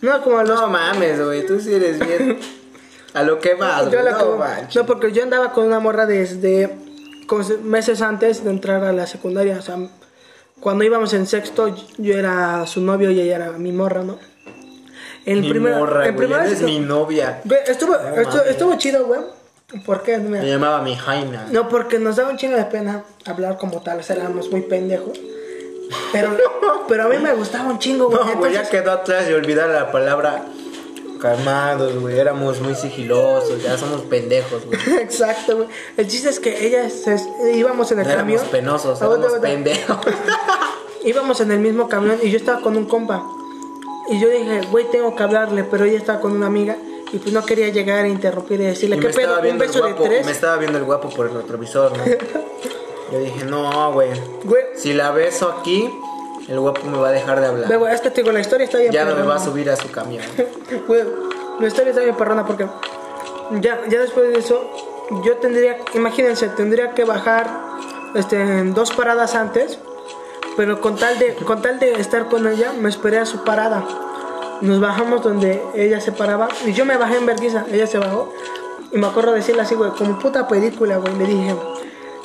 [0.00, 0.60] No, como a los...
[0.60, 2.38] No mames, güey, tú sí eres bien.
[3.14, 4.04] A lo que vas, Yo güey.
[4.04, 4.76] la No como- manches.
[4.76, 6.76] no, porque yo andaba con una morra desde
[7.62, 9.56] meses antes de entrar a la secundaria.
[9.58, 9.76] O sea,
[10.60, 14.18] cuando íbamos en sexto, yo era su novio y ella era mi morra, ¿no?
[15.26, 17.40] En Mi primer- morra, en güey, primera eres mi novia.
[17.44, 18.46] Ve, Estuvo, estuvo, mames.
[18.50, 19.20] estuvo chido, güey.
[19.84, 20.16] ¿Por qué?
[20.18, 20.40] Mira.
[20.42, 21.46] Me llamaba mi Jaina.
[21.50, 24.62] No, porque nos daba un chingo de pena hablar como tal, o sea, éramos muy
[24.62, 25.18] pendejos.
[26.12, 26.36] Pero,
[26.88, 28.18] pero a mí me gustaba un chingo, güey.
[28.18, 30.44] No, güey, ya entonces- quedó atrás y olvidar la palabra
[31.20, 32.18] calmados, güey.
[32.18, 34.78] Éramos muy sigilosos, ya somos pendejos, güey.
[35.02, 35.68] Exacto, güey.
[35.96, 37.16] El chiste es que ella se,
[37.54, 38.50] íbamos en el No éramos camión.
[38.52, 39.98] penosos, Aguanta, éramos pendejos.
[41.04, 43.24] Íbamos en el mismo camión y yo estaba con un compa.
[44.10, 46.76] Y yo dije, güey, tengo que hablarle, pero ella estaba con una amiga
[47.12, 49.38] y pues no quería llegar a interrumpir y decirle, Y ¿qué pedo?
[49.40, 50.26] ¿Un beso de guapo, tres?
[50.26, 52.04] me estaba viendo el guapo por el retrovisor, ¿no?
[53.12, 54.10] Yo dije, no, güey.
[54.78, 55.90] Si la beso aquí,
[56.48, 57.78] el guapo me va a dejar de hablar.
[57.78, 59.68] güey, es que te digo, la historia está bien Ya no me va a subir
[59.70, 60.22] a su camión.
[60.86, 61.04] Güey,
[61.60, 62.66] la historia está bien perrona porque
[63.60, 64.70] ya, ya después de eso,
[65.24, 67.48] yo tendría, imagínense, tendría que bajar
[68.14, 69.78] este, en dos paradas antes,
[70.56, 73.84] pero con tal, de, con tal de estar con ella, me esperé a su parada.
[74.60, 78.32] Nos bajamos donde ella se paraba y yo me bajé en vergüenza, ella se bajó
[78.90, 81.56] y me acuerdo decirle así, güey, como puta película, güey, le dije,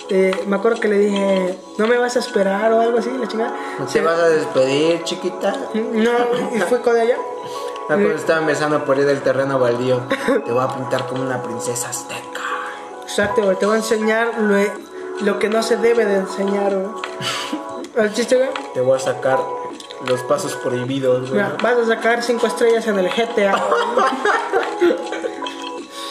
[0.10, 3.28] eh, me acuerdo que le dije, no me vas a esperar o algo así, la
[3.28, 3.54] chingada.
[3.80, 5.56] ¿No Se- te vas a despedir, chiquita?
[5.74, 6.12] No,
[6.56, 7.18] y fui con ella.
[7.84, 10.02] Ah, cuando estaban besando por ahí del terreno baldío.
[10.46, 12.42] Te voy a pintar como una princesa azteca.
[13.04, 13.58] Exacto, güey.
[13.58, 14.58] Te voy a enseñar lo,
[15.26, 16.88] lo que no se debe de enseñar, güey.
[18.06, 18.50] El chiste, güey.
[18.74, 19.38] Te voy a sacar
[20.08, 21.34] los pasos prohibidos, güey.
[21.44, 23.54] Mira, vas a sacar cinco estrellas en el GTA.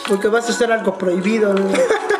[0.07, 1.73] Porque vas a hacer algo prohibido, güey.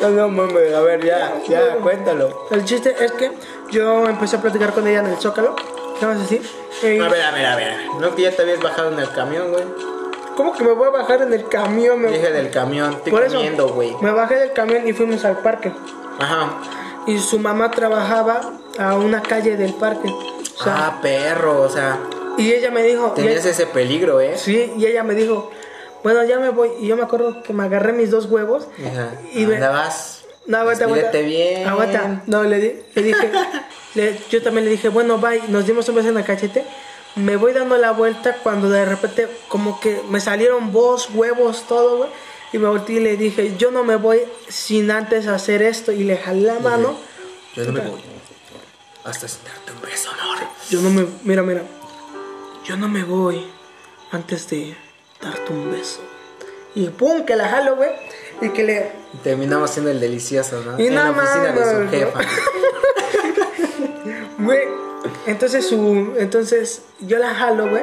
[0.00, 2.46] No, no mames, a ver, ya, ya, cuéntalo.
[2.50, 3.30] El chiste es que
[3.70, 5.56] yo empecé a platicar con ella en el Zócalo.
[6.00, 6.40] ¿Sabes así?
[6.82, 7.74] Y- A ver, a ver, a ver.
[8.00, 9.64] ¿No que ya te habías bajado en el camión, güey?
[10.36, 12.00] ¿Cómo que me voy a bajar en el camión?
[12.02, 13.96] me- Dije del camión, estoy Por eso, comiendo, güey.
[14.00, 15.72] me bajé del camión y fuimos al parque.
[16.18, 16.50] Ajá.
[17.06, 18.40] y su mamá trabajaba
[18.78, 20.08] a una calle del parque.
[20.08, 21.98] O sea, ah, perro, o sea,
[22.38, 24.38] y ella me dijo, y tenías ella- ese peligro, ¿eh?
[24.38, 25.50] sí, y ella me dijo,
[26.04, 26.70] bueno, ya me voy.
[26.80, 29.14] Y yo me acuerdo que me agarré mis dos huevos Ajá.
[29.32, 30.24] y me, Andabas.
[30.46, 31.10] no, aguanta, aguanta.
[31.10, 31.66] Despídete bien.
[31.68, 32.22] Aguanta.
[32.26, 33.30] No, le, di- le dije,
[33.94, 35.42] le- yo también le dije, bueno, bye.
[35.48, 36.64] Nos dimos un beso en la cachete.
[37.16, 41.96] Me voy dando la vuelta cuando de repente como que me salieron voz, huevos, todo,
[41.98, 42.10] güey.
[42.52, 45.90] Y me volteé y le dije, yo no me voy sin antes hacer esto.
[45.90, 46.96] Y le jalé la mano.
[47.56, 48.00] Yo no me voy.
[49.04, 50.38] Hasta sin darte un beso, amor.
[50.70, 51.62] Yo no me, mira, mira.
[52.64, 53.46] Yo no me voy
[54.12, 54.76] antes de
[55.20, 56.00] darte un beso.
[56.74, 57.90] Y pum, que la jalo, güey.
[58.40, 60.80] Y que le, Y terminamos siendo el delicioso, ¿no?
[60.80, 62.20] Y en la oficina de su jefa.
[64.36, 64.60] Güey,
[65.26, 67.82] entonces su, entonces yo la jalo, güey,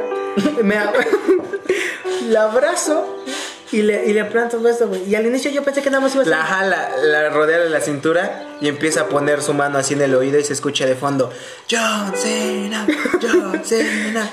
[0.61, 0.75] me
[2.29, 3.23] la abrazo
[3.71, 5.09] y le, y le planto un beso, güey.
[5.09, 6.31] Y al inicio yo pensé que nada más iba a ser...
[6.31, 10.01] La jala, la rodea de la cintura y empieza a poner su mano así en
[10.01, 11.31] el oído y se escucha de fondo.
[11.69, 12.85] John Cena,
[13.21, 14.29] John Cena.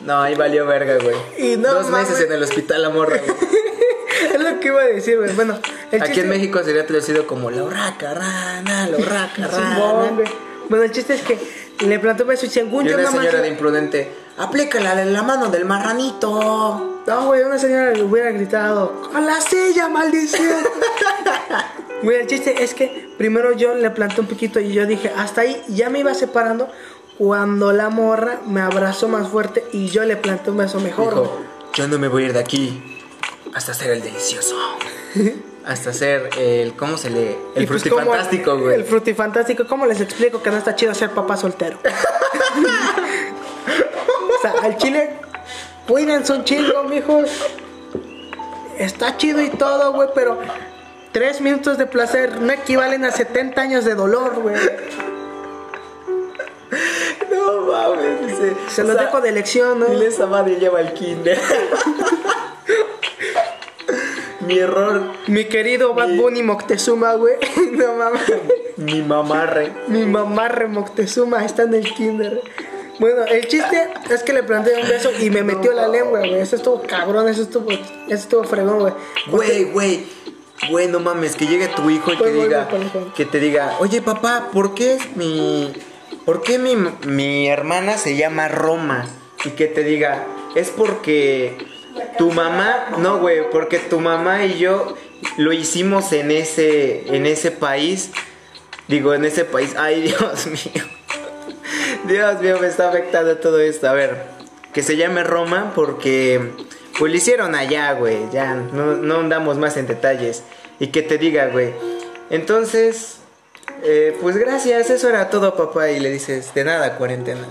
[0.00, 1.16] No, ahí valió verga, güey.
[1.38, 2.20] Y no Dos meses mames.
[2.26, 3.36] en el hospital la morra, güey.
[4.34, 5.32] es lo que iba a decir, güey.
[5.34, 5.58] Bueno,
[5.90, 10.12] el Aquí chiste- en México sería traducido como la urraca rana, la urraca rana.
[10.68, 11.38] Bueno, el chiste es que
[11.86, 17.02] le plantó y según Y una señora de imprudente, aplícala de la mano del marranito.
[17.06, 20.64] No, güey, una señora le hubiera gritado, ¡a la silla, maldición!
[22.02, 25.40] Güey, el chiste es que primero yo le planté un piquito y yo dije, hasta
[25.40, 26.68] ahí ya me iba separando
[27.18, 31.10] cuando la morra me abrazó más fuerte y yo le planté un beso mejor.
[31.14, 31.40] Dijo,
[31.74, 32.82] yo no me voy a ir de aquí
[33.54, 34.54] hasta ser el delicioso.
[35.64, 37.36] hasta ser el, ¿cómo se lee?
[37.54, 38.74] El Y pues, ¿cómo- frutifantástico, güey.
[38.74, 41.78] El frutifantástico, ¿cómo les explico que no está chido ser papá soltero?
[44.38, 45.10] o sea, al chile,
[45.88, 47.30] cuídense un chingo, mijos.
[48.78, 50.38] Está chido y todo, güey, pero
[51.12, 54.54] tres minutos de placer no equivalen a 70 años de dolor, güey.
[57.30, 58.56] No mames, dice.
[58.68, 59.86] Se o los sea, dejo de lección, ¿no?
[59.86, 61.38] Dile esa madre lleva el kinder.
[64.40, 67.34] Mi error, Mi querido Bad Bunny Moctezuma, güey.
[67.72, 68.22] No mames.
[68.76, 69.72] mi mamarre.
[69.88, 72.42] Mi mamá Moctezuma está en el kinder.
[72.98, 76.36] Bueno, el chiste es que le planteé un beso y me metió la lengua, güey.
[76.36, 78.92] Eso estuvo cabrón, eso estuvo, eso estuvo fregón, güey.
[79.28, 80.06] Güey, güey.
[80.70, 83.12] Güey, no mames, que llegue tu hijo y que Pues, güey, diga, favor.
[83.14, 85.70] que te diga, oye papá, ¿por qué es mi,
[86.26, 89.06] por qué mi, mi hermana se llama Roma?
[89.46, 91.56] Y que te diga, es porque
[92.18, 94.94] tu mamá, no güey, porque tu mamá y yo
[95.38, 98.10] lo hicimos en ese, en ese país,
[98.88, 100.84] digo, en ese país, ay Dios mío,
[102.04, 104.24] Dios mío, me está afectando todo esto, a ver,
[104.74, 106.52] que se llame Roma porque
[106.98, 108.18] pues lo hicieron allá, güey.
[108.32, 110.42] Ya no, no andamos más en detalles.
[110.80, 111.72] Y que te diga, güey.
[112.30, 113.20] Entonces,
[113.82, 115.90] eh, pues gracias, eso era todo, papá.
[115.90, 117.46] Y le dices, de nada, cuarentena.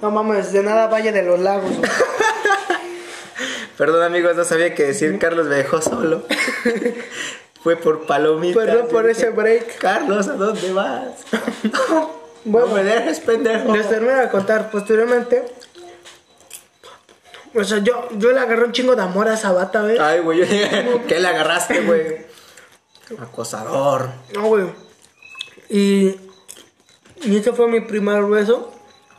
[0.00, 1.72] No mames, de nada Valle de los Lagos.
[3.76, 6.22] Perdón, amigos, no sabía que decir Carlos me dejó solo.
[7.62, 8.64] Fue por palomitas.
[8.64, 9.78] Perdón por ese break.
[9.78, 11.24] Carlos, ¿a dónde vas?
[12.44, 13.76] Bueno, no me dejes, pendejo.
[13.76, 14.70] les termino de contar.
[14.70, 15.44] Posteriormente,
[17.54, 19.98] o sea, yo, yo le agarré un chingo de amor a esa bata, güey.
[19.98, 20.40] Ay, güey,
[21.08, 22.26] ¿qué le agarraste, güey?
[23.20, 24.10] Acosador.
[24.34, 24.66] No, güey.
[25.68, 26.16] Y,
[27.22, 28.72] y ese fue mi primer beso.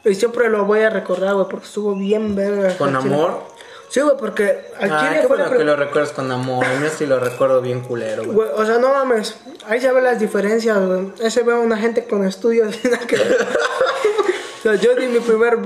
[0.06, 2.78] Y siempre lo voy a recordar, güey, porque estuvo bien verga.
[2.78, 3.44] ¿Con amor?
[3.90, 6.64] Sí, güey, porque al Ah, qué fue bueno que lo recuerdas con amor.
[6.64, 8.50] A mí sí lo recuerdo bien culero, güey.
[8.56, 9.36] O sea, no mames.
[9.68, 11.12] Ahí se ven las diferencias, güey.
[11.20, 12.76] Ese veo una gente con estudios.
[13.08, 15.58] que o sea, yo di mi primer.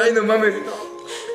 [0.00, 0.54] Ay, no mames.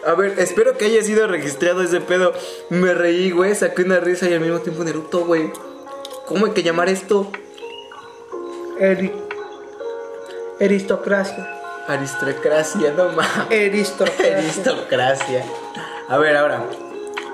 [0.06, 2.34] A ver, espero que haya sido registrado ese pedo.
[2.70, 5.52] Me reí, güey, saqué una risa y al mismo tiempo un eructo, güey.
[6.28, 7.30] ¿Cómo hay que llamar esto?
[8.80, 9.14] Eri-
[10.60, 11.48] Aristocracia.
[11.88, 13.48] Aristocracia, no mames.
[13.52, 14.38] Aristocracia.
[14.38, 15.46] Aristocracia.
[16.10, 16.64] A ver, ahora.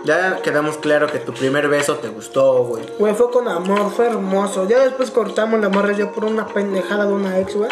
[0.06, 2.84] Ya quedamos claro que tu primer beso te gustó, güey.
[3.00, 4.68] Güey, fue con amor, fue hermoso.
[4.68, 7.72] Ya después cortamos la morra yo por una pendejada de una ex, güey.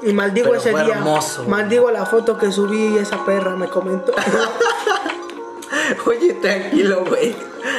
[0.00, 0.94] Y maldigo Pero ese fue día.
[0.94, 1.44] hermoso.
[1.44, 4.12] Maldigo la foto que subí y esa perra me comentó.
[6.06, 7.36] Oye, tranquilo, güey.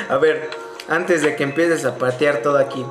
[0.07, 0.49] A ver,
[0.87, 2.85] antes de que empieces a patear todo aquí,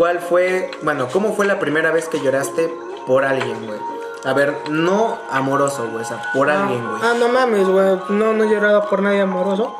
[0.00, 2.74] ¿cuál fue, bueno, cómo fue la primera vez que lloraste
[3.06, 3.78] por alguien, güey?
[4.24, 7.02] A ver, no amoroso, güey, o sea, por alguien, güey.
[7.04, 8.00] Ah, no mames, güey.
[8.08, 9.76] No, no he llorado por nadie amoroso.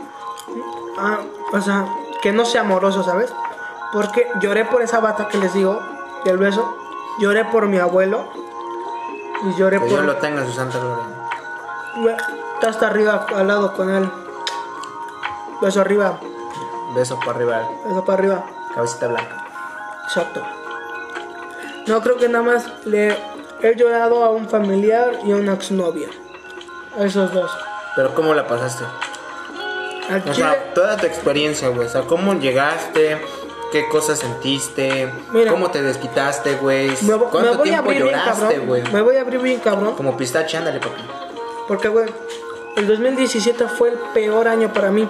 [0.98, 1.20] Ah,
[1.54, 1.86] o sea,
[2.20, 3.32] que no sea amoroso, ¿sabes?
[3.94, 5.80] Porque lloré por esa bata que les digo,
[6.26, 6.76] del beso.
[7.18, 8.28] Lloré por mi abuelo.
[9.42, 9.88] Y lloré Que por.
[9.88, 11.04] Dios lo tenga en su santa gloria.
[11.96, 12.16] Güey,
[12.56, 14.12] Está hasta arriba, al lado con él.
[15.62, 16.20] Beso arriba,
[16.94, 18.44] Beso para arriba, beso para arriba.
[18.74, 19.39] cabecita blanca.
[20.10, 20.42] Exacto.
[21.86, 23.16] No, creo que nada más le
[23.62, 26.08] he llorado a un familiar y a una exnovia.
[26.98, 27.48] A esos dos.
[27.94, 28.84] Pero ¿cómo la pasaste?
[30.08, 31.86] Al O sea, toda tu experiencia, güey.
[31.86, 33.20] O sea, ¿cómo llegaste?
[33.70, 35.08] ¿Qué cosas sentiste?
[35.30, 35.52] Mira.
[35.52, 36.88] ¿Cómo te desquitaste, güey?
[37.02, 38.82] me, me ¿Cuánto voy a tiempo lloraste, güey?
[38.90, 39.94] Me voy a abrir bien cabrón.
[39.94, 41.02] Como pistache, ándale, papi.
[41.68, 42.06] Porque, güey,
[42.76, 45.08] el 2017 fue el peor año para mí.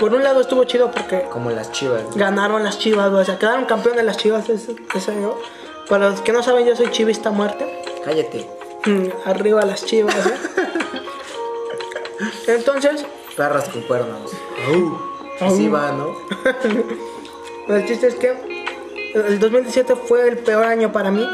[0.00, 2.02] Por un lado estuvo chido porque Como las chivas.
[2.14, 3.22] ganaron las chivas, güey.
[3.22, 5.34] O sea, quedaron campeones las chivas ese, ese año.
[5.88, 7.82] Para los que no saben, yo soy chivista muerte.
[8.04, 8.48] Cállate.
[8.86, 10.34] Mm, Arriba las chivas, ¿eh?
[12.48, 13.04] Entonces,
[13.36, 14.30] Perras con cuernos.
[15.40, 16.14] Así va, ¿no?
[17.74, 21.26] el chiste es que el 2017 fue el peor año para mí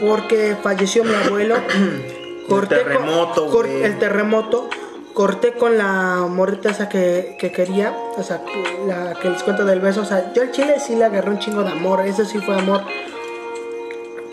[0.00, 1.56] porque falleció mi abuelo.
[2.48, 3.82] con- terremoto, cor- güey.
[3.84, 4.68] el terremoto.
[5.14, 8.42] Corté con la morrita esa que, que quería, o sea,
[8.86, 10.00] la que les cuento del beso.
[10.02, 12.54] O sea, yo al chile sí le agarré un chingo de amor, ese sí fue
[12.56, 12.82] amor.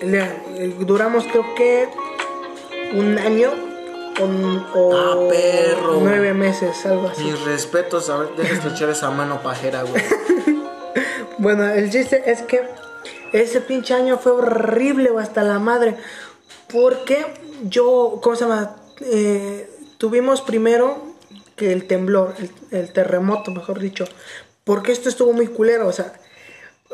[0.02, 1.90] Le- duramos creo que
[2.94, 3.50] un año
[4.22, 5.98] o, o Ah, perro.
[6.02, 7.24] nueve meses, algo así.
[7.24, 10.02] Mis respetos, a ver, deja estrechar esa mano pajera, güey.
[11.38, 12.62] Bueno, el chiste es que
[13.32, 15.96] ese pinche año fue horrible hasta la madre.
[16.72, 17.26] Porque
[17.64, 18.76] yo, ¿cómo se llama?
[19.00, 21.04] Eh, tuvimos primero
[21.56, 24.06] que el temblor, el, el terremoto, mejor dicho.
[24.64, 26.14] Porque esto estuvo muy culero, o sea.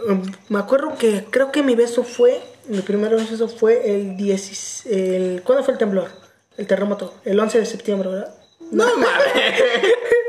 [0.10, 4.86] um, Me acuerdo que creo que mi beso fue, mi primer beso fue el 10,
[4.88, 6.10] el ¿Cuándo fue el temblor?
[6.58, 8.36] El terremoto, el 11 de septiembre, ¿verdad?
[8.72, 9.28] No mames.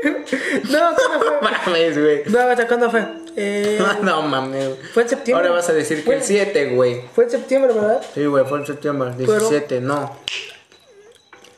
[0.69, 1.41] No, ¿cuándo fue?
[1.41, 2.23] mames, güey.
[2.27, 3.05] No, ¿hasta ¿cuándo fue?
[3.35, 4.69] Eh, No mames.
[4.93, 5.47] fue en septiembre.
[5.47, 7.01] Ahora vas a decir que el 7, güey.
[7.15, 8.01] Fue en septiembre, ¿verdad?
[8.13, 10.17] Sí, güey, fue en septiembre, Pero- 17, no.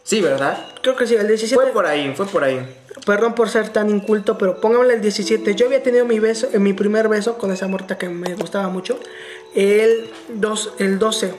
[0.09, 0.65] Sí, ¿verdad?
[0.81, 1.53] Creo que sí, el 17.
[1.53, 2.67] Fue por ahí, fue por ahí.
[3.05, 5.53] Perdón por ser tan inculto, pero pónganle el 17.
[5.53, 8.69] Yo había tenido mi beso, eh, mi primer beso con esa morta que me gustaba
[8.69, 8.99] mucho.
[9.53, 11.31] El, dos, el 12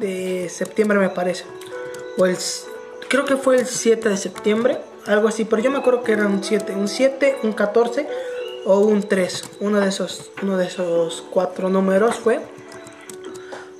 [0.00, 1.44] de septiembre me parece.
[2.18, 2.36] O el,
[3.08, 5.44] creo que fue el 7 de septiembre, algo así.
[5.44, 6.72] Pero yo me acuerdo que era un 7.
[6.72, 8.08] Un 7, un 14
[8.64, 9.44] o un 3.
[9.60, 12.40] Uno de esos, uno de esos cuatro números fue.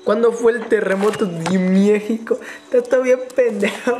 [0.05, 2.39] Cuando fue el terremoto de México.
[2.71, 3.99] Está bien pendejo.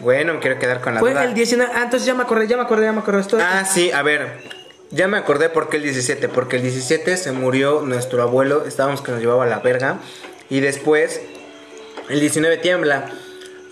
[0.00, 1.24] Bueno, me quiero quedar con la Fue duda.
[1.24, 1.72] el 19.
[1.74, 3.20] Ah, entonces ya me acordé, ya me acordé, ya me acordé.
[3.20, 3.40] Estoy...
[3.42, 4.40] Ah, sí, a ver.
[4.90, 6.28] Ya me acordé por qué el 17.
[6.28, 8.64] Porque el 17 se murió nuestro abuelo.
[8.66, 9.98] Estábamos que nos llevaba a la verga.
[10.50, 11.20] Y después,
[12.08, 13.10] el 19 tiembla.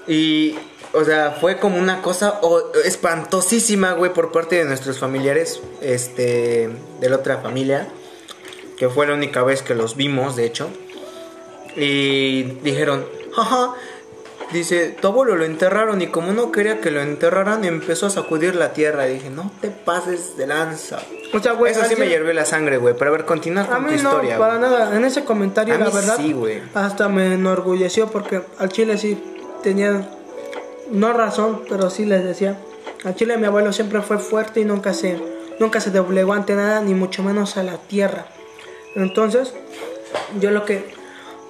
[0.06, 0.56] Y,
[0.92, 5.60] o sea, fue como una cosa oh, espantosísima, güey, por parte de nuestros familiares.
[5.82, 7.88] Este, de la otra familia.
[8.78, 10.70] Que fue la única vez que los vimos, de hecho.
[11.76, 13.74] Y dijeron, jaja.
[14.54, 18.54] Dice, tu abuelo lo enterraron y como no quería que lo enterraran, empezó a sacudir
[18.54, 19.08] la tierra.
[19.08, 21.00] Y dije, no te pases de lanza.
[21.32, 22.94] O sea, güey, Eso sí me hierve la sangre, güey.
[22.96, 24.38] Pero a ver, continúa A con tu no, historia.
[24.38, 24.70] para güey.
[24.70, 24.96] nada.
[24.96, 26.62] En ese comentario, A la mí verdad, sí, güey.
[26.72, 29.20] hasta me enorgulleció porque al chile sí
[29.64, 30.08] tenía,
[30.90, 32.56] no razón, pero sí les decía.
[33.04, 35.20] Al chile mi abuelo siempre fue fuerte y nunca se,
[35.58, 38.26] nunca se doblegó ante nada, ni mucho menos a la tierra.
[38.94, 39.52] Entonces,
[40.40, 40.94] yo lo que,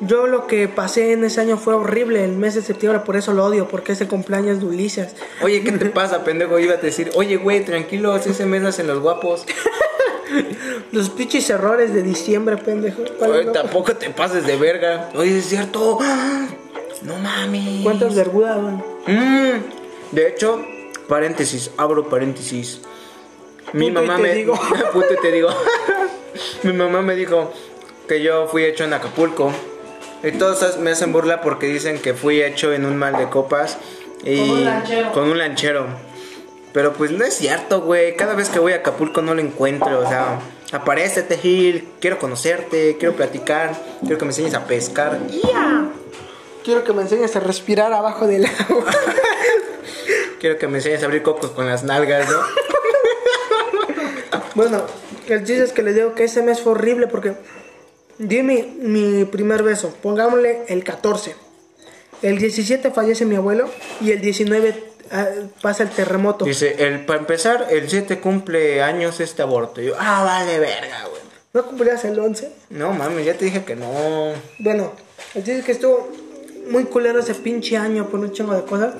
[0.00, 3.32] yo lo que pasé en ese año fue horrible, el mes de septiembre, por eso
[3.32, 5.14] lo odio, porque es el cumpleaños de Ulises.
[5.42, 6.58] Oye, ¿qué te pasa, pendejo?
[6.58, 9.44] Iba a decir, oye, güey, tranquilo, ese mes hacen los guapos.
[10.90, 13.02] Los pinches errores de diciembre, pendejo.
[13.18, 13.52] ¿Cuál Oye, no?
[13.52, 15.10] tampoco te pases de verga.
[15.14, 15.98] Oye, es cierto.
[17.02, 17.82] No mames.
[17.82, 18.56] ¿Cuántas vergudas?
[19.06, 19.58] Mm,
[20.12, 20.64] de hecho,
[21.06, 22.80] paréntesis, abro paréntesis.
[23.74, 24.54] Mi Punto y mamá te me digo.
[24.92, 25.50] Punto y te digo.
[26.62, 27.52] Mi mamá me dijo
[28.08, 29.52] que yo fui hecho en Acapulco.
[30.24, 33.76] Y todos me hacen burla porque dicen que fui hecho en un mal de copas
[34.24, 35.12] y Con un lanchero.
[35.12, 35.86] con un lanchero.
[36.72, 38.16] Pero pues no es cierto, güey.
[38.16, 40.40] Cada vez que voy a Acapulco no lo encuentro, o sea,
[40.72, 45.18] aparécete, Gil, quiero conocerte, quiero platicar, quiero que me enseñes a pescar.
[46.64, 48.86] Quiero que me enseñes a respirar abajo del agua.
[50.40, 52.38] Quiero que me enseñes a abrir cocos con las nalgas, ¿no?
[54.54, 54.82] bueno,
[55.28, 57.34] el chiste es que les digo que ese mes fue horrible porque
[58.18, 59.94] di mi, mi primer beso.
[60.02, 61.34] Pongámosle el 14.
[62.22, 63.68] El 17 fallece mi abuelo
[64.00, 65.26] y el 19 ah,
[65.60, 66.44] pasa el terremoto.
[66.44, 69.82] Dice, el, para empezar, el 7 cumple años este aborto.
[69.82, 71.22] Y yo, ah, vale, verga, güey.
[71.52, 72.50] ¿No cumplías el 11?
[72.70, 74.32] No, mami, ya te dije que no.
[74.58, 74.92] Bueno,
[75.34, 76.10] el chiste es que estuvo
[76.70, 78.94] muy culero ese pinche año por un chingo de cosas.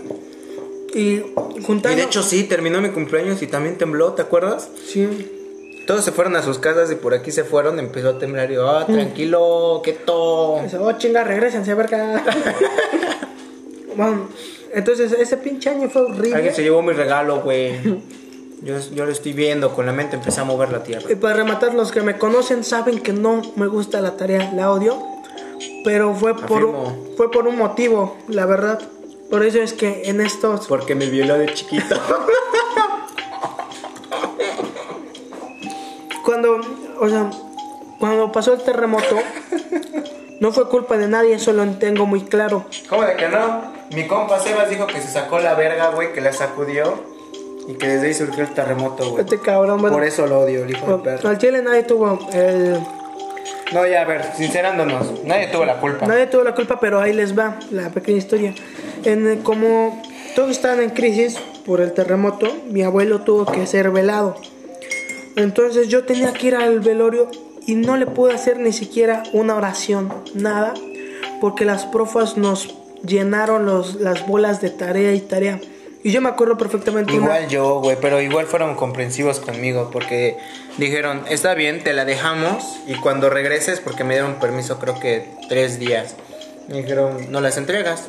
[0.95, 1.21] Y
[1.65, 1.93] juntando...
[1.93, 4.69] Y de hecho sí, terminó mi cumpleaños y también tembló, ¿te acuerdas?
[4.87, 5.44] Sí.
[5.87, 8.55] Todos se fueron a sus casas y por aquí se fueron, empezó a temblar y
[8.55, 10.61] yo, ah, tranquilo, quieto.
[10.63, 12.25] Dice, oh chinga, regresense a ver acá.
[13.97, 14.29] bueno,
[14.73, 16.35] entonces ese pinche año fue horrible.
[16.35, 17.81] Alguien se llevó mi regalo, güey.
[18.63, 21.11] Yo, yo lo estoy viendo, con la mente empecé a mover la tierra.
[21.11, 24.71] Y para rematar, los que me conocen saben que no me gusta la tarea, la
[24.71, 25.03] odio.
[25.85, 26.73] pero fue por,
[27.17, 28.81] fue por un motivo, la verdad.
[29.31, 30.67] Por eso es que en estos...
[30.67, 31.95] Porque me violó de chiquito.
[36.25, 36.61] Cuando,
[37.01, 37.31] o sea,
[37.99, 39.17] cuando pasó el terremoto,
[40.41, 42.65] no fue culpa de nadie, eso lo tengo muy claro.
[42.89, 43.73] ¿Cómo de que no?
[43.95, 47.13] Mi compa Sebas dijo que se sacó la verga, güey, que la sacudió.
[47.67, 49.23] Y que desde ahí surgió el terremoto, güey.
[49.25, 51.29] Este cabrón, bueno, Por eso lo odio, el hijo de perro.
[51.31, 52.79] al chile nadie tuvo el...
[53.73, 56.07] No, ya, a ver, sincerándonos, nadie tuvo la culpa.
[56.07, 58.55] Nadie tuvo la culpa, pero ahí les va la pequeña historia.
[59.05, 60.03] En, eh, como
[60.37, 64.37] todos estaban en crisis por el terremoto, mi abuelo tuvo que ser velado.
[65.37, 67.31] Entonces yo tenía que ir al velorio
[67.67, 70.75] y no le pude hacer ni siquiera una oración, nada,
[71.41, 72.75] porque las profas nos
[73.05, 75.61] llenaron los, las bolas de tarea y tarea.
[76.03, 77.13] Y yo me acuerdo perfectamente.
[77.15, 80.37] una- Igual yo, güey, pero igual fueron comprensivos conmigo porque
[80.77, 85.27] dijeron, está bien, te la dejamos y cuando regreses, porque me dieron permiso creo que
[85.49, 86.15] tres días,
[86.69, 88.05] me dijeron, no las entregas.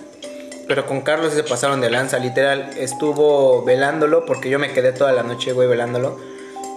[0.68, 5.12] Pero con Carlos se pasaron de lanza, literal, estuvo velándolo porque yo me quedé toda
[5.14, 6.20] la noche, güey, velándolo.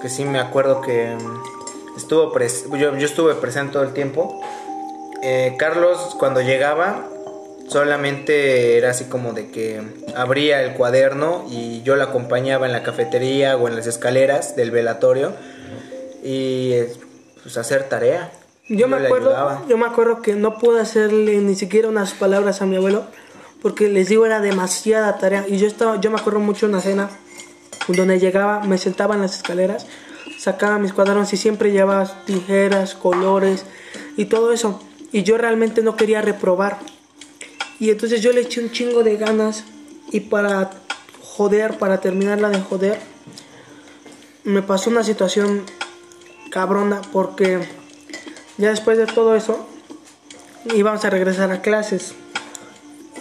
[0.01, 4.41] Que sí me acuerdo que mm, estuvo pres yo, yo estuve presente todo el tiempo.
[5.23, 7.09] Eh, Carlos cuando llegaba
[7.69, 9.83] solamente era así como de que
[10.17, 14.71] abría el cuaderno y yo la acompañaba en la cafetería o en las escaleras del
[14.71, 15.35] velatorio
[16.23, 16.75] y
[17.43, 18.31] pues hacer tarea.
[18.69, 19.63] Yo me le acuerdo, ayudaba.
[19.69, 23.05] yo me acuerdo que no pude hacerle ni siquiera unas palabras a mi abuelo
[23.63, 27.11] porque les digo era demasiada tarea y yo estaba, yo me acuerdo mucho una cena
[27.97, 29.87] donde llegaba, me sentaba en las escaleras,
[30.39, 33.65] sacaba mis cuadernos y siempre llevaba tijeras, colores
[34.17, 34.81] y todo eso
[35.11, 36.79] y yo realmente no quería reprobar
[37.81, 39.65] y entonces yo le eché un chingo de ganas
[40.11, 40.71] y para
[41.23, 42.99] joder, para terminarla de joder,
[44.43, 45.65] me pasó una situación
[46.51, 47.61] cabrona porque
[48.57, 49.69] ya después de todo eso
[50.75, 52.15] íbamos a regresar a clases.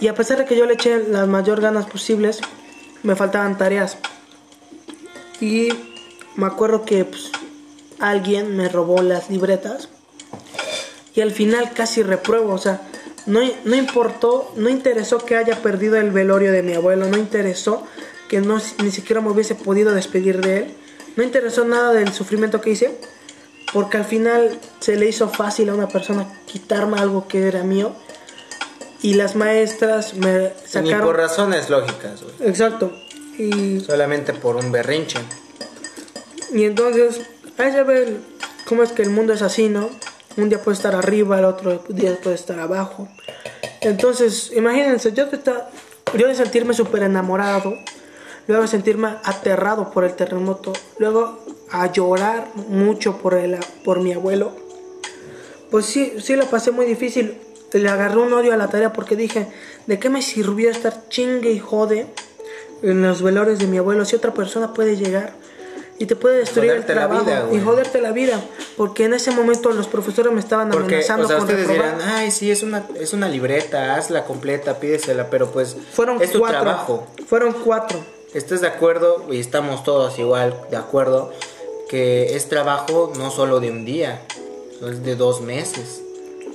[0.00, 2.40] Y a pesar de que yo le eché las mayor ganas posibles,
[3.02, 3.98] me faltaban tareas.
[5.40, 5.68] Y
[6.36, 7.30] me acuerdo que pues,
[7.98, 9.88] alguien me robó las libretas.
[11.14, 12.52] Y al final casi repruebo.
[12.52, 12.82] O sea,
[13.26, 17.06] no, no importó, no interesó que haya perdido el velorio de mi abuelo.
[17.08, 17.84] No interesó
[18.28, 20.74] que no, ni siquiera me hubiese podido despedir de él.
[21.16, 22.98] No interesó nada del sufrimiento que hice.
[23.72, 27.92] Porque al final se le hizo fácil a una persona quitarme algo que era mío.
[29.02, 31.06] Y las maestras me Ni sacaron...
[31.06, 32.50] por razones lógicas, güey.
[32.50, 32.92] Exacto.
[33.38, 35.18] Y, Solamente por un berrinche.
[36.52, 37.20] y entonces,
[37.56, 38.20] ahí se ve el-
[38.66, 39.88] cómo es que el mundo es así, ¿no?
[40.36, 43.08] Un día puede estar arriba, el otro día puede estar abajo.
[43.80, 45.70] Entonces, imagínense, yo de, estar-
[46.16, 47.74] yo de sentirme súper enamorado,
[48.46, 54.12] luego de sentirme aterrado por el terremoto, luego a llorar mucho por, el, por mi
[54.12, 54.52] abuelo,
[55.70, 57.38] pues sí, sí la pasé muy difícil.
[57.72, 59.46] Le agarré un odio a la tarea porque dije,
[59.86, 62.06] ¿de qué me sirvió estar chingue y jode
[62.82, 65.32] en los velores de mi abuelo si otra persona puede llegar
[65.98, 68.40] y te puede destruir el Joderte la trabajo vida, y joderte la vida?
[68.76, 71.98] Porque en ese momento los profesores me estaban Porque, amenazando o sea, con ustedes dirán,
[72.02, 76.38] ay, sí, es una, es una libreta, hazla completa, pídesela, pero pues Fueron es tu
[76.38, 76.60] cuatro.
[76.60, 77.06] trabajo.
[77.26, 77.98] Fueron cuatro.
[78.34, 79.26] ¿Estás de acuerdo?
[79.30, 81.32] Y estamos todos igual de acuerdo
[81.88, 84.20] que es trabajo no solo de un día,
[84.88, 86.02] es de dos meses.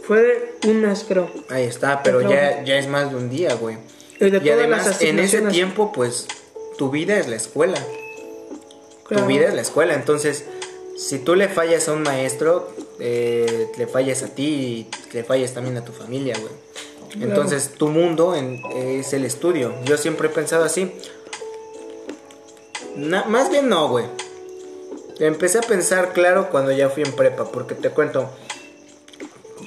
[0.07, 0.21] Fue
[0.61, 1.30] de un mes, creo.
[1.49, 3.78] Ahí está, pero ya, ya es más de un día, güey.
[4.20, 6.28] Y de Y todas además, las en ese tiempo, pues,
[6.78, 7.78] tu vida es la escuela.
[9.07, 9.24] Claro.
[9.24, 9.93] Tu vida es la escuela.
[9.95, 10.45] Entonces,
[10.97, 15.53] si tú le fallas a un maestro, eh, le fallas a ti y le fallas
[15.53, 16.53] también a tu familia, güey.
[17.22, 19.74] Entonces, tu mundo en- es el estudio.
[19.86, 20.91] Yo siempre he pensado así.
[22.95, 24.05] Na- más bien no, güey.
[25.20, 28.30] Empecé a pensar claro cuando ya fui en prepa, porque te cuento.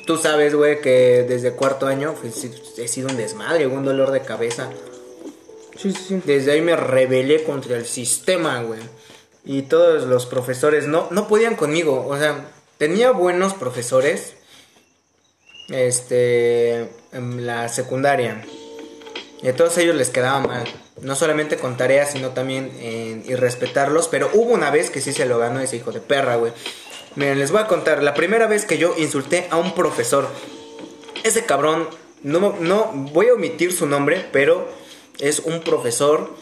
[0.07, 2.47] Tú sabes, güey, que desde cuarto año pues,
[2.79, 4.71] he sido un desmadre, un dolor de cabeza.
[5.77, 6.23] Sí, sí, sí.
[6.25, 8.81] Desde ahí me rebelé contra el sistema, güey.
[9.45, 12.07] Y todos los profesores no, no podían conmigo.
[12.07, 12.47] O sea,
[12.79, 14.35] tenía buenos profesores.
[15.69, 16.89] Este.
[17.13, 18.45] En la secundaria.
[19.43, 20.65] Y a todos ellos les quedaba mal.
[21.03, 24.09] No solamente con tareas, sino también en irrespetarlos.
[24.09, 26.53] Pero hubo una vez que sí se lo ganó ese hijo de perra, güey.
[27.17, 28.03] Miren, les voy a contar.
[28.03, 30.29] La primera vez que yo insulté a un profesor.
[31.25, 31.89] Ese cabrón.
[32.23, 34.69] No, no voy a omitir su nombre, pero
[35.19, 36.35] es un profesor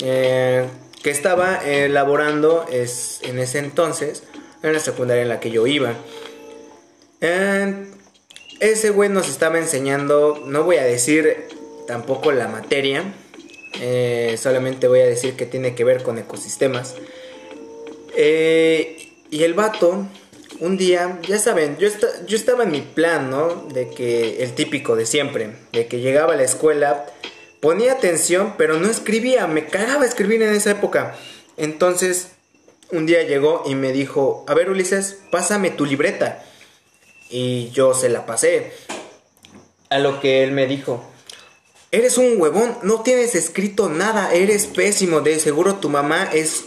[0.00, 0.66] eh,
[1.02, 4.22] que estaba elaborando es, en ese entonces
[4.62, 5.92] en la secundaria en la que yo iba.
[7.20, 7.86] Eh,
[8.60, 11.48] ese güey nos estaba enseñando, no voy a decir
[11.86, 13.14] tampoco la materia,
[13.80, 16.94] eh, solamente voy a decir que tiene que ver con ecosistemas.
[18.16, 19.03] Eh,
[19.34, 20.06] y el vato
[20.60, 23.66] un día, ya saben, yo, esta- yo estaba en mi plan, ¿no?
[23.72, 27.06] De que el típico de siempre, de que llegaba a la escuela,
[27.60, 31.16] ponía atención, pero no escribía, me cagaba escribir en esa época.
[31.56, 32.28] Entonces,
[32.92, 36.44] un día llegó y me dijo, a ver Ulises, pásame tu libreta.
[37.28, 38.72] Y yo se la pasé.
[39.90, 41.04] A lo que él me dijo,
[41.90, 46.62] eres un huevón, no tienes escrito nada, eres pésimo, de seguro tu mamá es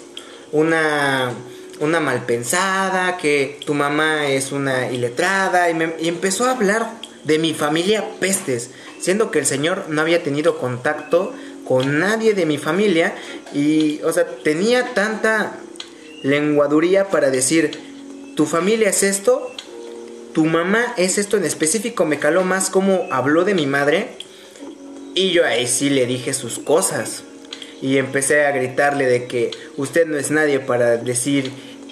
[0.51, 1.33] una
[1.79, 6.89] una malpensada, que tu mamá es una iletrada y, me- empezó a hablar
[7.23, 11.33] de mi familia pestes, siendo que el señor no había tenido contacto
[11.65, 13.13] con nadie de mi familia
[13.53, 15.57] y, o sea, tenía tanta
[16.23, 17.71] lenguaduría para decir,
[18.35, 19.51] tu familia es esto,
[20.33, 24.17] tu mamá es esto en específico, me caló más como habló de mi madre
[25.15, 27.23] y yo ahí sí le dije sus cosas.
[27.81, 31.51] Y empecé a gritarle de que usted no es nadie para decir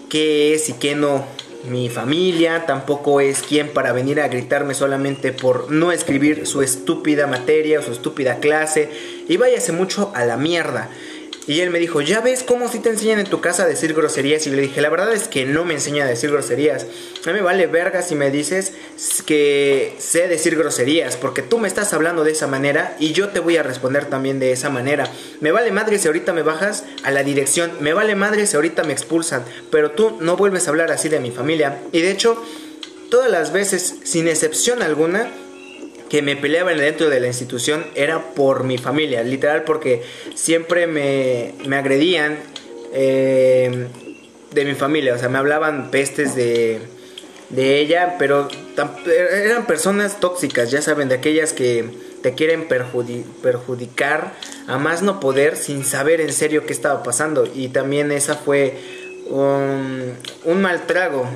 [0.09, 1.25] qué es y qué no
[1.69, 2.65] mi familia.
[2.65, 7.83] Tampoco es quien para venir a gritarme solamente por no escribir su estúpida materia o
[7.83, 8.89] su estúpida clase.
[9.27, 10.89] Y váyase mucho a la mierda.
[11.47, 13.93] Y él me dijo, ¿ya ves cómo si te enseñan en tu casa a decir
[13.93, 14.47] groserías?
[14.47, 16.87] Y le dije, la verdad es que no me enseña a decir groserías.
[17.25, 18.73] A mí me vale verga si me dices
[19.27, 23.39] que sé decir groserías, porque tú me estás hablando de esa manera y yo te
[23.39, 25.07] voy a responder también de esa manera.
[25.39, 28.83] Me vale madre si ahorita me bajas a la dirección, me vale madre si ahorita
[28.83, 31.79] me expulsan, pero tú no vuelves a hablar así de mi familia.
[31.91, 32.43] Y de hecho,
[33.11, 35.29] todas las veces, sin excepción alguna,
[36.15, 40.01] que me peleaban dentro de la institución era por mi familia, literal porque
[40.33, 42.37] siempre me, me agredían
[42.93, 43.87] eh,
[44.53, 46.79] de mi familia, o sea, me hablaban pestes de,
[47.49, 48.47] de ella, pero
[49.11, 51.83] eran personas tóxicas, ya saben, de aquellas que
[52.23, 54.31] te quieren perjudi- perjudicar
[54.67, 57.45] a más no poder sin saber en serio qué estaba pasando.
[57.53, 58.77] Y también esa fue
[59.27, 60.13] un,
[60.45, 61.27] un mal trago,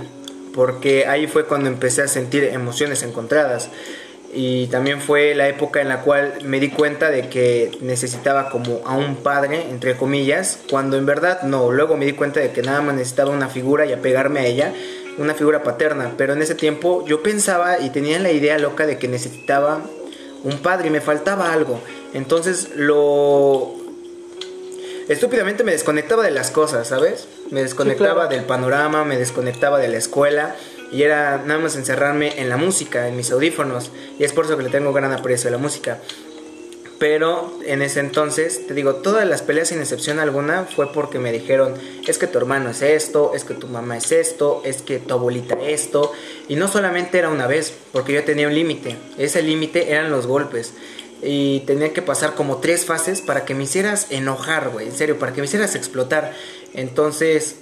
[0.53, 3.69] porque ahí fue cuando empecé a sentir emociones encontradas.
[4.31, 8.81] Y también fue la época en la cual me di cuenta de que necesitaba como
[8.85, 11.71] a un padre, entre comillas, cuando en verdad no.
[11.71, 14.73] Luego me di cuenta de que nada más necesitaba una figura y apegarme a ella,
[15.17, 16.13] una figura paterna.
[16.15, 19.81] Pero en ese tiempo yo pensaba y tenía la idea loca de que necesitaba
[20.43, 21.81] un padre y me faltaba algo.
[22.13, 23.73] Entonces lo...
[25.07, 27.27] Estúpidamente me desconectaba de las cosas, ¿sabes?
[27.49, 28.29] Me desconectaba claro.
[28.29, 30.55] del panorama, me desconectaba de la escuela
[30.91, 33.91] y era nada más encerrarme en la música, en mis audífonos.
[34.17, 35.99] Y es por eso que le tengo gran aprecio a la música.
[36.99, 41.31] Pero en ese entonces, te digo, todas las peleas sin excepción alguna fue porque me
[41.31, 41.73] dijeron,
[42.05, 45.13] es que tu hermano es esto, es que tu mamá es esto, es que tu
[45.13, 46.11] abuelita esto.
[46.49, 48.97] Y no solamente era una vez, porque yo tenía un límite.
[49.17, 50.73] Ese límite eran los golpes.
[51.21, 54.87] Y tenía que pasar como tres fases para que me hicieras enojar, güey.
[54.87, 56.33] En serio, para que me hicieras explotar.
[56.73, 57.55] Entonces,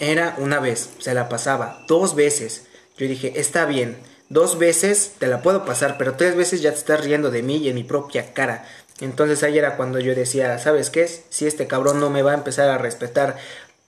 [0.00, 1.84] era una vez, se la pasaba.
[1.88, 2.66] Dos veces.
[2.96, 3.98] Yo dije, está bien.
[4.28, 7.56] Dos veces te la puedo pasar, pero tres veces ya te estás riendo de mí
[7.58, 8.66] y en mi propia cara.
[9.00, 11.06] Entonces ahí era cuando yo decía, ¿sabes qué?
[11.06, 13.36] Si este cabrón no me va a empezar a respetar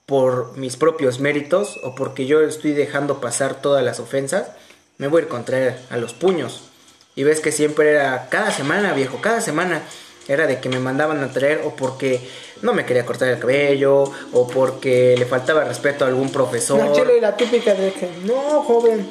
[0.05, 4.49] por mis propios méritos o porque yo estoy dejando pasar todas las ofensas,
[4.97, 6.69] me voy a ir contra a los puños.
[7.15, 9.81] Y ves que siempre era cada semana, viejo, cada semana
[10.27, 12.27] era de que me mandaban a traer o porque
[12.61, 16.79] no me quería cortar el cabello o porque le faltaba respeto a algún profesor.
[16.79, 19.05] La chile y la típica de que, no, joven,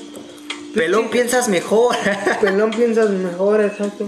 [0.75, 1.95] Pelón, piensas mejor.
[2.41, 4.07] pelón piensas mejor, exacto.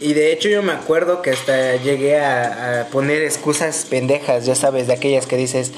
[0.00, 4.56] y de hecho yo me acuerdo que hasta llegué a, a poner excusas pendejas, ya
[4.56, 5.72] sabes, de aquellas que dices,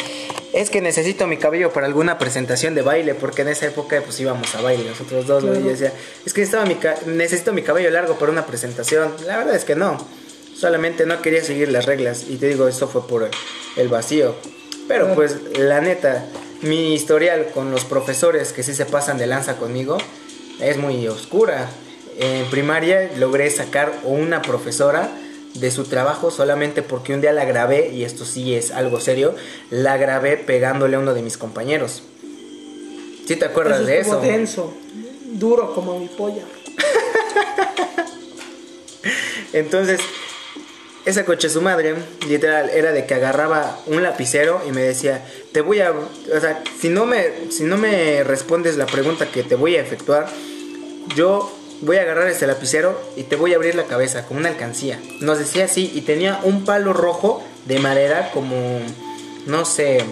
[0.54, 4.18] es que necesito mi cabello para alguna presentación de baile, porque en esa época pues
[4.20, 5.54] íbamos a baile nosotros dos, ¿no?
[5.54, 5.92] y yo decía,
[6.24, 6.76] es que necesitaba mi
[7.12, 9.12] necesito mi cabello largo para una presentación.
[9.26, 9.98] La verdad es que no,
[10.62, 13.28] solamente no quería seguir las reglas y te digo, eso fue por
[13.74, 14.36] el vacío.
[14.86, 16.24] Pero pues la neta,
[16.60, 19.98] mi historial con los profesores que sí se pasan de lanza conmigo
[20.60, 21.68] es muy oscura.
[22.16, 25.10] En primaria logré sacar una profesora
[25.54, 29.34] de su trabajo solamente porque un día la grabé, y esto sí es algo serio,
[29.68, 32.04] la grabé pegándole a uno de mis compañeros.
[33.26, 34.20] ¿Sí te acuerdas Eso de eso?
[34.20, 34.72] denso,
[35.32, 36.42] duro como mi polla.
[39.52, 40.00] Entonces,
[41.04, 41.94] esa coche su madre,
[42.28, 46.62] literal, era de que agarraba un lapicero y me decía, te voy a, o sea,
[46.80, 50.28] si no me, si no me respondes la pregunta que te voy a efectuar,
[51.16, 54.50] yo voy a agarrar este lapicero y te voy a abrir la cabeza como una
[54.50, 55.00] alcancía.
[55.20, 58.80] Nos decía así y tenía un palo rojo de madera como,
[59.46, 60.04] no sé,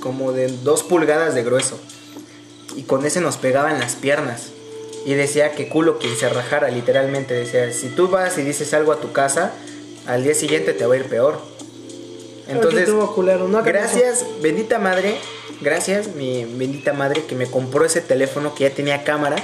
[0.00, 1.78] como de dos pulgadas de grueso.
[2.76, 4.48] Y con ese nos pegaba en las piernas.
[5.04, 7.34] Y decía que culo quien se rajara, literalmente.
[7.34, 9.52] Decía, si tú vas y dices algo a tu casa,
[10.06, 11.40] al día siguiente te va a ir peor.
[12.48, 15.16] Entonces, no gracias, bendita madre,
[15.60, 19.36] gracias, mi bendita madre que me compró ese teléfono que ya tenía cámara.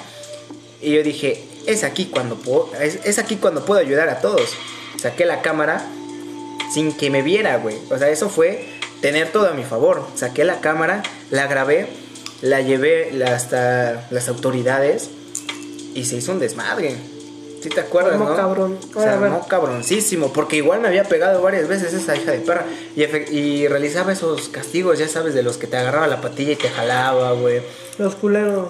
[0.81, 4.55] Y yo dije, es aquí cuando puedo, es, es aquí cuando puedo ayudar a todos.
[5.01, 5.87] Saqué la cámara
[6.73, 7.77] sin que me viera, güey.
[7.91, 8.67] O sea, eso fue
[9.01, 10.05] tener todo a mi favor.
[10.17, 11.89] Saqué la cámara, la grabé,
[12.41, 15.11] la llevé hasta las autoridades
[15.95, 16.97] y se hizo un desmadre.
[17.63, 18.37] ¿Sí te acuerdas, Armó no?
[18.37, 18.79] cabrón.
[18.93, 23.67] Se armó cabroncísimo, porque igual me había pegado varias veces esa hija de perra y,
[23.67, 27.33] realizaba esos castigos, ya sabes, de los que te agarraba la patilla y te jalaba,
[27.33, 27.63] güey.
[27.99, 28.69] Los culeros.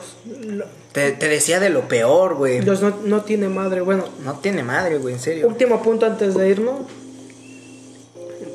[0.93, 2.63] Te, te decía de lo peor, güey.
[2.63, 3.81] Los no, no tiene madre.
[3.83, 5.47] Bueno, No tiene madre, güey, en serio.
[5.49, 6.81] último punto antes de irnos.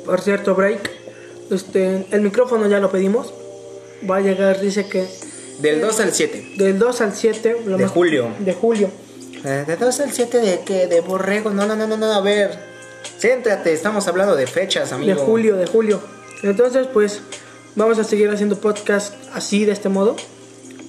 [0.04, 0.90] Por cierto, break.
[1.50, 3.32] Este, el micrófono ya lo pedimos.
[4.10, 5.06] Va a llegar, dice que
[5.60, 6.54] Del 2 al 7.
[6.56, 8.28] del 2 al 7 lo De más- julio.
[8.40, 8.88] De julio.
[9.44, 10.86] Eh, ¿De 2 al 7 de qué?
[10.86, 11.50] ¿De borrego?
[11.50, 12.58] No, no, no, no, no, a ver.
[13.18, 15.18] Céntrate, estamos hablando de fechas, amigo.
[15.20, 16.00] De julio, de julio.
[16.42, 17.20] Entonces, pues
[17.74, 20.16] vamos a seguir haciendo podcast así, de este modo.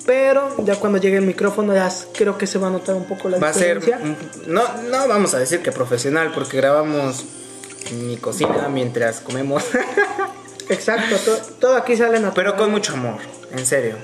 [0.06, 3.30] Pero ya cuando llegue el micrófono, ya creo que se va a notar un poco
[3.30, 3.80] la Va a ser.
[3.80, 4.16] diferencia.
[4.48, 7.24] un- No, no vamos a decir que profesional, porque grabamos
[7.90, 9.64] en mi cocina mientras comemos.
[10.70, 12.34] Exacto, to- todo aquí sale natural.
[12.36, 13.18] Pero con mucho amor,
[13.52, 13.96] en serio.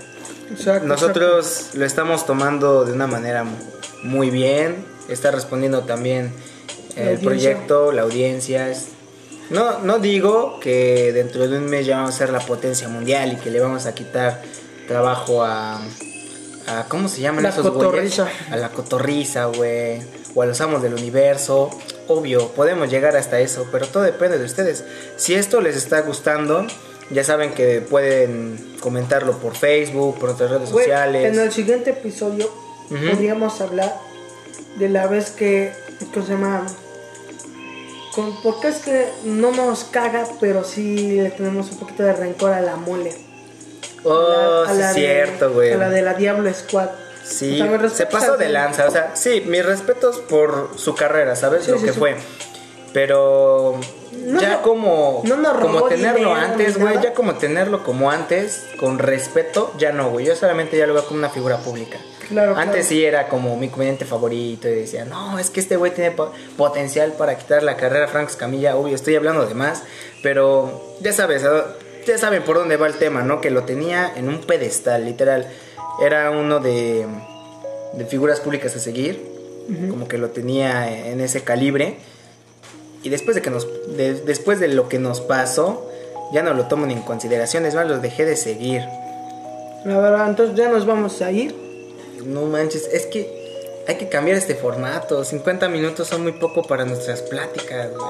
[0.52, 3.58] Exacto, Nosotros lo estamos tomando de una manera mu-
[4.04, 4.86] muy bien.
[5.08, 6.32] Está respondiendo también
[6.96, 7.26] La el audiencia.
[7.30, 8.74] proyecto, la audiencia.
[9.50, 13.34] No, no digo que dentro de un mes ya vamos a ser la potencia mundial
[13.34, 14.42] y que le vamos a quitar
[14.88, 15.80] trabajo a.
[16.68, 17.84] a ¿Cómo se llaman La esos güeyes?
[17.86, 18.28] cotorriza.
[18.52, 20.02] A la cotorriza, güey.
[20.36, 21.70] O a los amos del universo.
[22.08, 24.84] Obvio, podemos llegar hasta eso, pero todo depende de ustedes.
[25.18, 26.66] Si esto les está gustando,
[27.12, 31.34] ya saben que pueden comentarlo por Facebook, por nuestras redes sociales.
[31.34, 32.50] En el siguiente episodio
[32.90, 33.96] podríamos hablar
[34.78, 35.72] de la vez que,
[36.14, 36.66] que se llama...
[38.16, 42.52] Con, porque es que no nos caga, pero sí le tenemos un poquito de rencor
[42.54, 43.16] a la mole.
[44.04, 45.72] Oh, A la- a sí, la es de- cierto, güey.
[45.74, 46.90] A la de la Diablo Squad.
[47.24, 48.88] Sí, O sea, mis se pasó de lanza.
[48.88, 51.66] O sea, sí, mis respetos por su carrera, ¿sabes?
[51.66, 52.00] Sí, Lo sí, que sí.
[52.00, 52.16] fue.
[52.94, 53.80] Pero
[54.12, 58.98] No ya como, no nos como tenerlo antes, güey, ya como tenerlo como antes, con
[59.00, 60.26] respeto, ya no, güey.
[60.26, 61.98] Yo solamente ya lo veo como una figura pública.
[62.28, 62.88] Claro, Antes claro.
[62.90, 66.32] sí era como mi comediante favorito y decía, no, es que este güey tiene po-
[66.58, 68.76] potencial para quitar la carrera a Frank Camilla.
[68.76, 69.82] Obvio, estoy hablando de más,
[70.22, 71.44] pero ya sabes,
[72.06, 73.42] ya saben por dónde va el tema, ¿no?
[73.42, 75.48] Que lo tenía en un pedestal, literal.
[76.04, 77.08] Era uno de,
[77.94, 79.26] de figuras públicas a seguir,
[79.90, 81.98] como que lo tenía en ese calibre.
[83.04, 85.86] Y después de que nos, de- después de lo que nos pasó,
[86.34, 88.82] ya no lo tomo ni en consideración, es más, los dejé de seguir.
[89.86, 91.56] La verdad, entonces ya nos vamos a ir.
[92.26, 93.40] No manches, es que
[93.88, 95.24] hay que cambiar este formato.
[95.24, 98.10] 50 minutos son muy poco para nuestras pláticas, güey.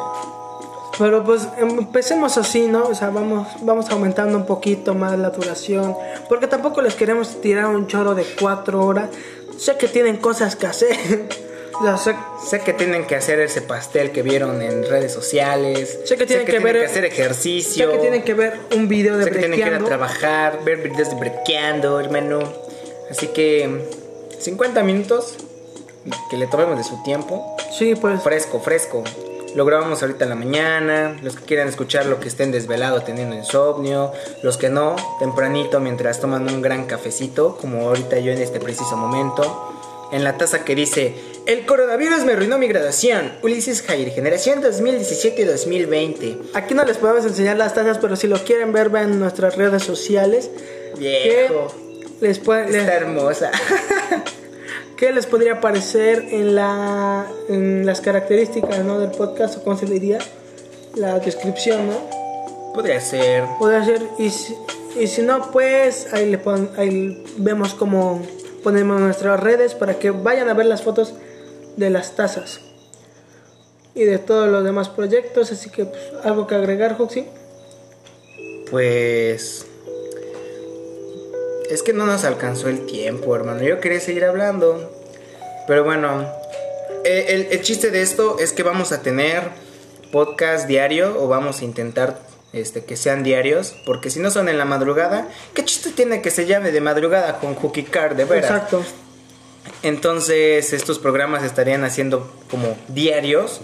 [0.97, 2.83] Pero pues empecemos así, ¿no?
[2.87, 5.95] O sea, vamos, vamos aumentando un poquito más la duración.
[6.27, 9.09] Porque tampoco les queremos tirar un choro de cuatro horas.
[9.57, 10.97] Sé que tienen cosas que hacer.
[11.81, 15.99] O sea, sé- que tienen que hacer ese pastel que vieron en redes sociales.
[16.05, 17.85] Sé que tienen que ver- hacer ejercicio.
[17.85, 20.59] sé que tienen que ver un video de Sé que tienen que ir a trabajar,
[20.65, 22.39] ver videos de brequeando, hermano.
[23.09, 23.87] Así que
[24.39, 25.35] 50 minutos
[26.29, 27.55] que le tomemos de su tiempo.
[27.77, 28.21] Sí, pues.
[28.23, 29.03] Fresco, fresco.
[29.55, 31.17] Lo grabamos ahorita en la mañana.
[31.23, 34.11] Los que quieran escuchar lo que estén desvelados teniendo insomnio.
[34.43, 38.95] Los que no, tempranito mientras toman un gran cafecito, como ahorita yo en este preciso
[38.95, 39.65] momento.
[40.11, 41.15] En la taza que dice:
[41.49, 43.31] El coronavirus me arruinó mi graduación.
[43.41, 46.37] Ulises Jair, generación 2017-2020.
[46.53, 49.55] Aquí no les podemos enseñar las tazas, pero si lo quieren ver, vean en nuestras
[49.55, 50.51] redes sociales.
[50.99, 51.73] Viejo.
[52.19, 53.49] Que les, puede- les- Está hermosa.
[54.95, 58.99] ¿Qué les podría parecer en, la, en las características ¿no?
[58.99, 60.19] del podcast o cómo se diría?
[60.93, 62.73] La descripción, ¿no?
[62.75, 63.45] Podría ser.
[63.57, 64.55] Podría ser, y si,
[64.99, 68.21] y si no, pues ahí, le pon- ahí vemos cómo
[68.63, 71.15] ponemos nuestras redes para que vayan a ver las fotos
[71.79, 72.59] de las tazas
[73.95, 75.51] y de todos los demás proyectos.
[75.51, 77.25] Así que, pues, algo que agregar, Juxi.
[78.69, 79.65] Pues.
[81.69, 83.63] Es que no nos alcanzó el tiempo, hermano.
[83.63, 84.91] Yo quería seguir hablando.
[85.67, 86.31] Pero bueno.
[87.05, 89.43] eh, El, el chiste de esto es que vamos a tener
[90.11, 91.15] podcast diario.
[91.21, 92.19] O vamos a intentar
[92.53, 93.75] este, que sean diarios.
[93.85, 95.27] Porque si no son en la madrugada.
[95.53, 98.15] ¿Qué chiste tiene que se llame de madrugada con Cookie Car?
[98.15, 98.51] De veras.
[98.51, 98.83] Exacto.
[99.83, 103.61] Entonces estos programas estarían haciendo como diarios,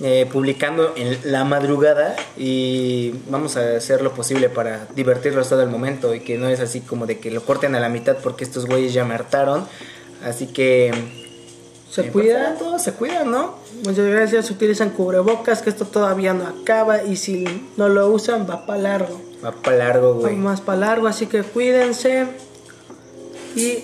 [0.00, 5.68] eh, publicando en la madrugada y vamos a hacer lo posible para divertirlos todo el
[5.70, 8.44] momento y que no es así como de que lo corten a la mitad porque
[8.44, 9.66] estos güeyes ya me hartaron.
[10.24, 10.92] Así que
[11.90, 12.58] Se cuidan.
[12.58, 13.56] Todos se cuidan, ¿no?
[13.84, 14.50] Muchas gracias.
[14.50, 17.02] Utilizan cubrebocas, que esto todavía no acaba.
[17.02, 17.44] Y si
[17.76, 19.20] no lo usan, va para largo.
[19.44, 20.36] Va para largo, Va güey.
[20.36, 21.06] más para largo.
[21.08, 22.26] Así que cuídense.
[23.56, 23.78] Y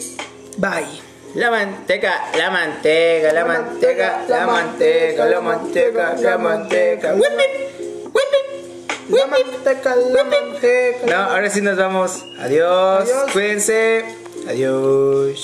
[0.58, 1.03] bye.
[1.34, 7.14] La manteca, la manteca, la manteca, la manteca, la manteca, la manteca.
[7.14, 8.14] ¡Whip it!
[8.14, 9.10] ¡Whip it!
[9.10, 11.06] La manteca, la manteca.
[11.06, 12.24] No, ahora sí nos vamos.
[12.38, 13.10] Adiós.
[13.10, 13.32] Adiós.
[13.32, 14.04] Cuídense.
[14.48, 15.42] Adiós.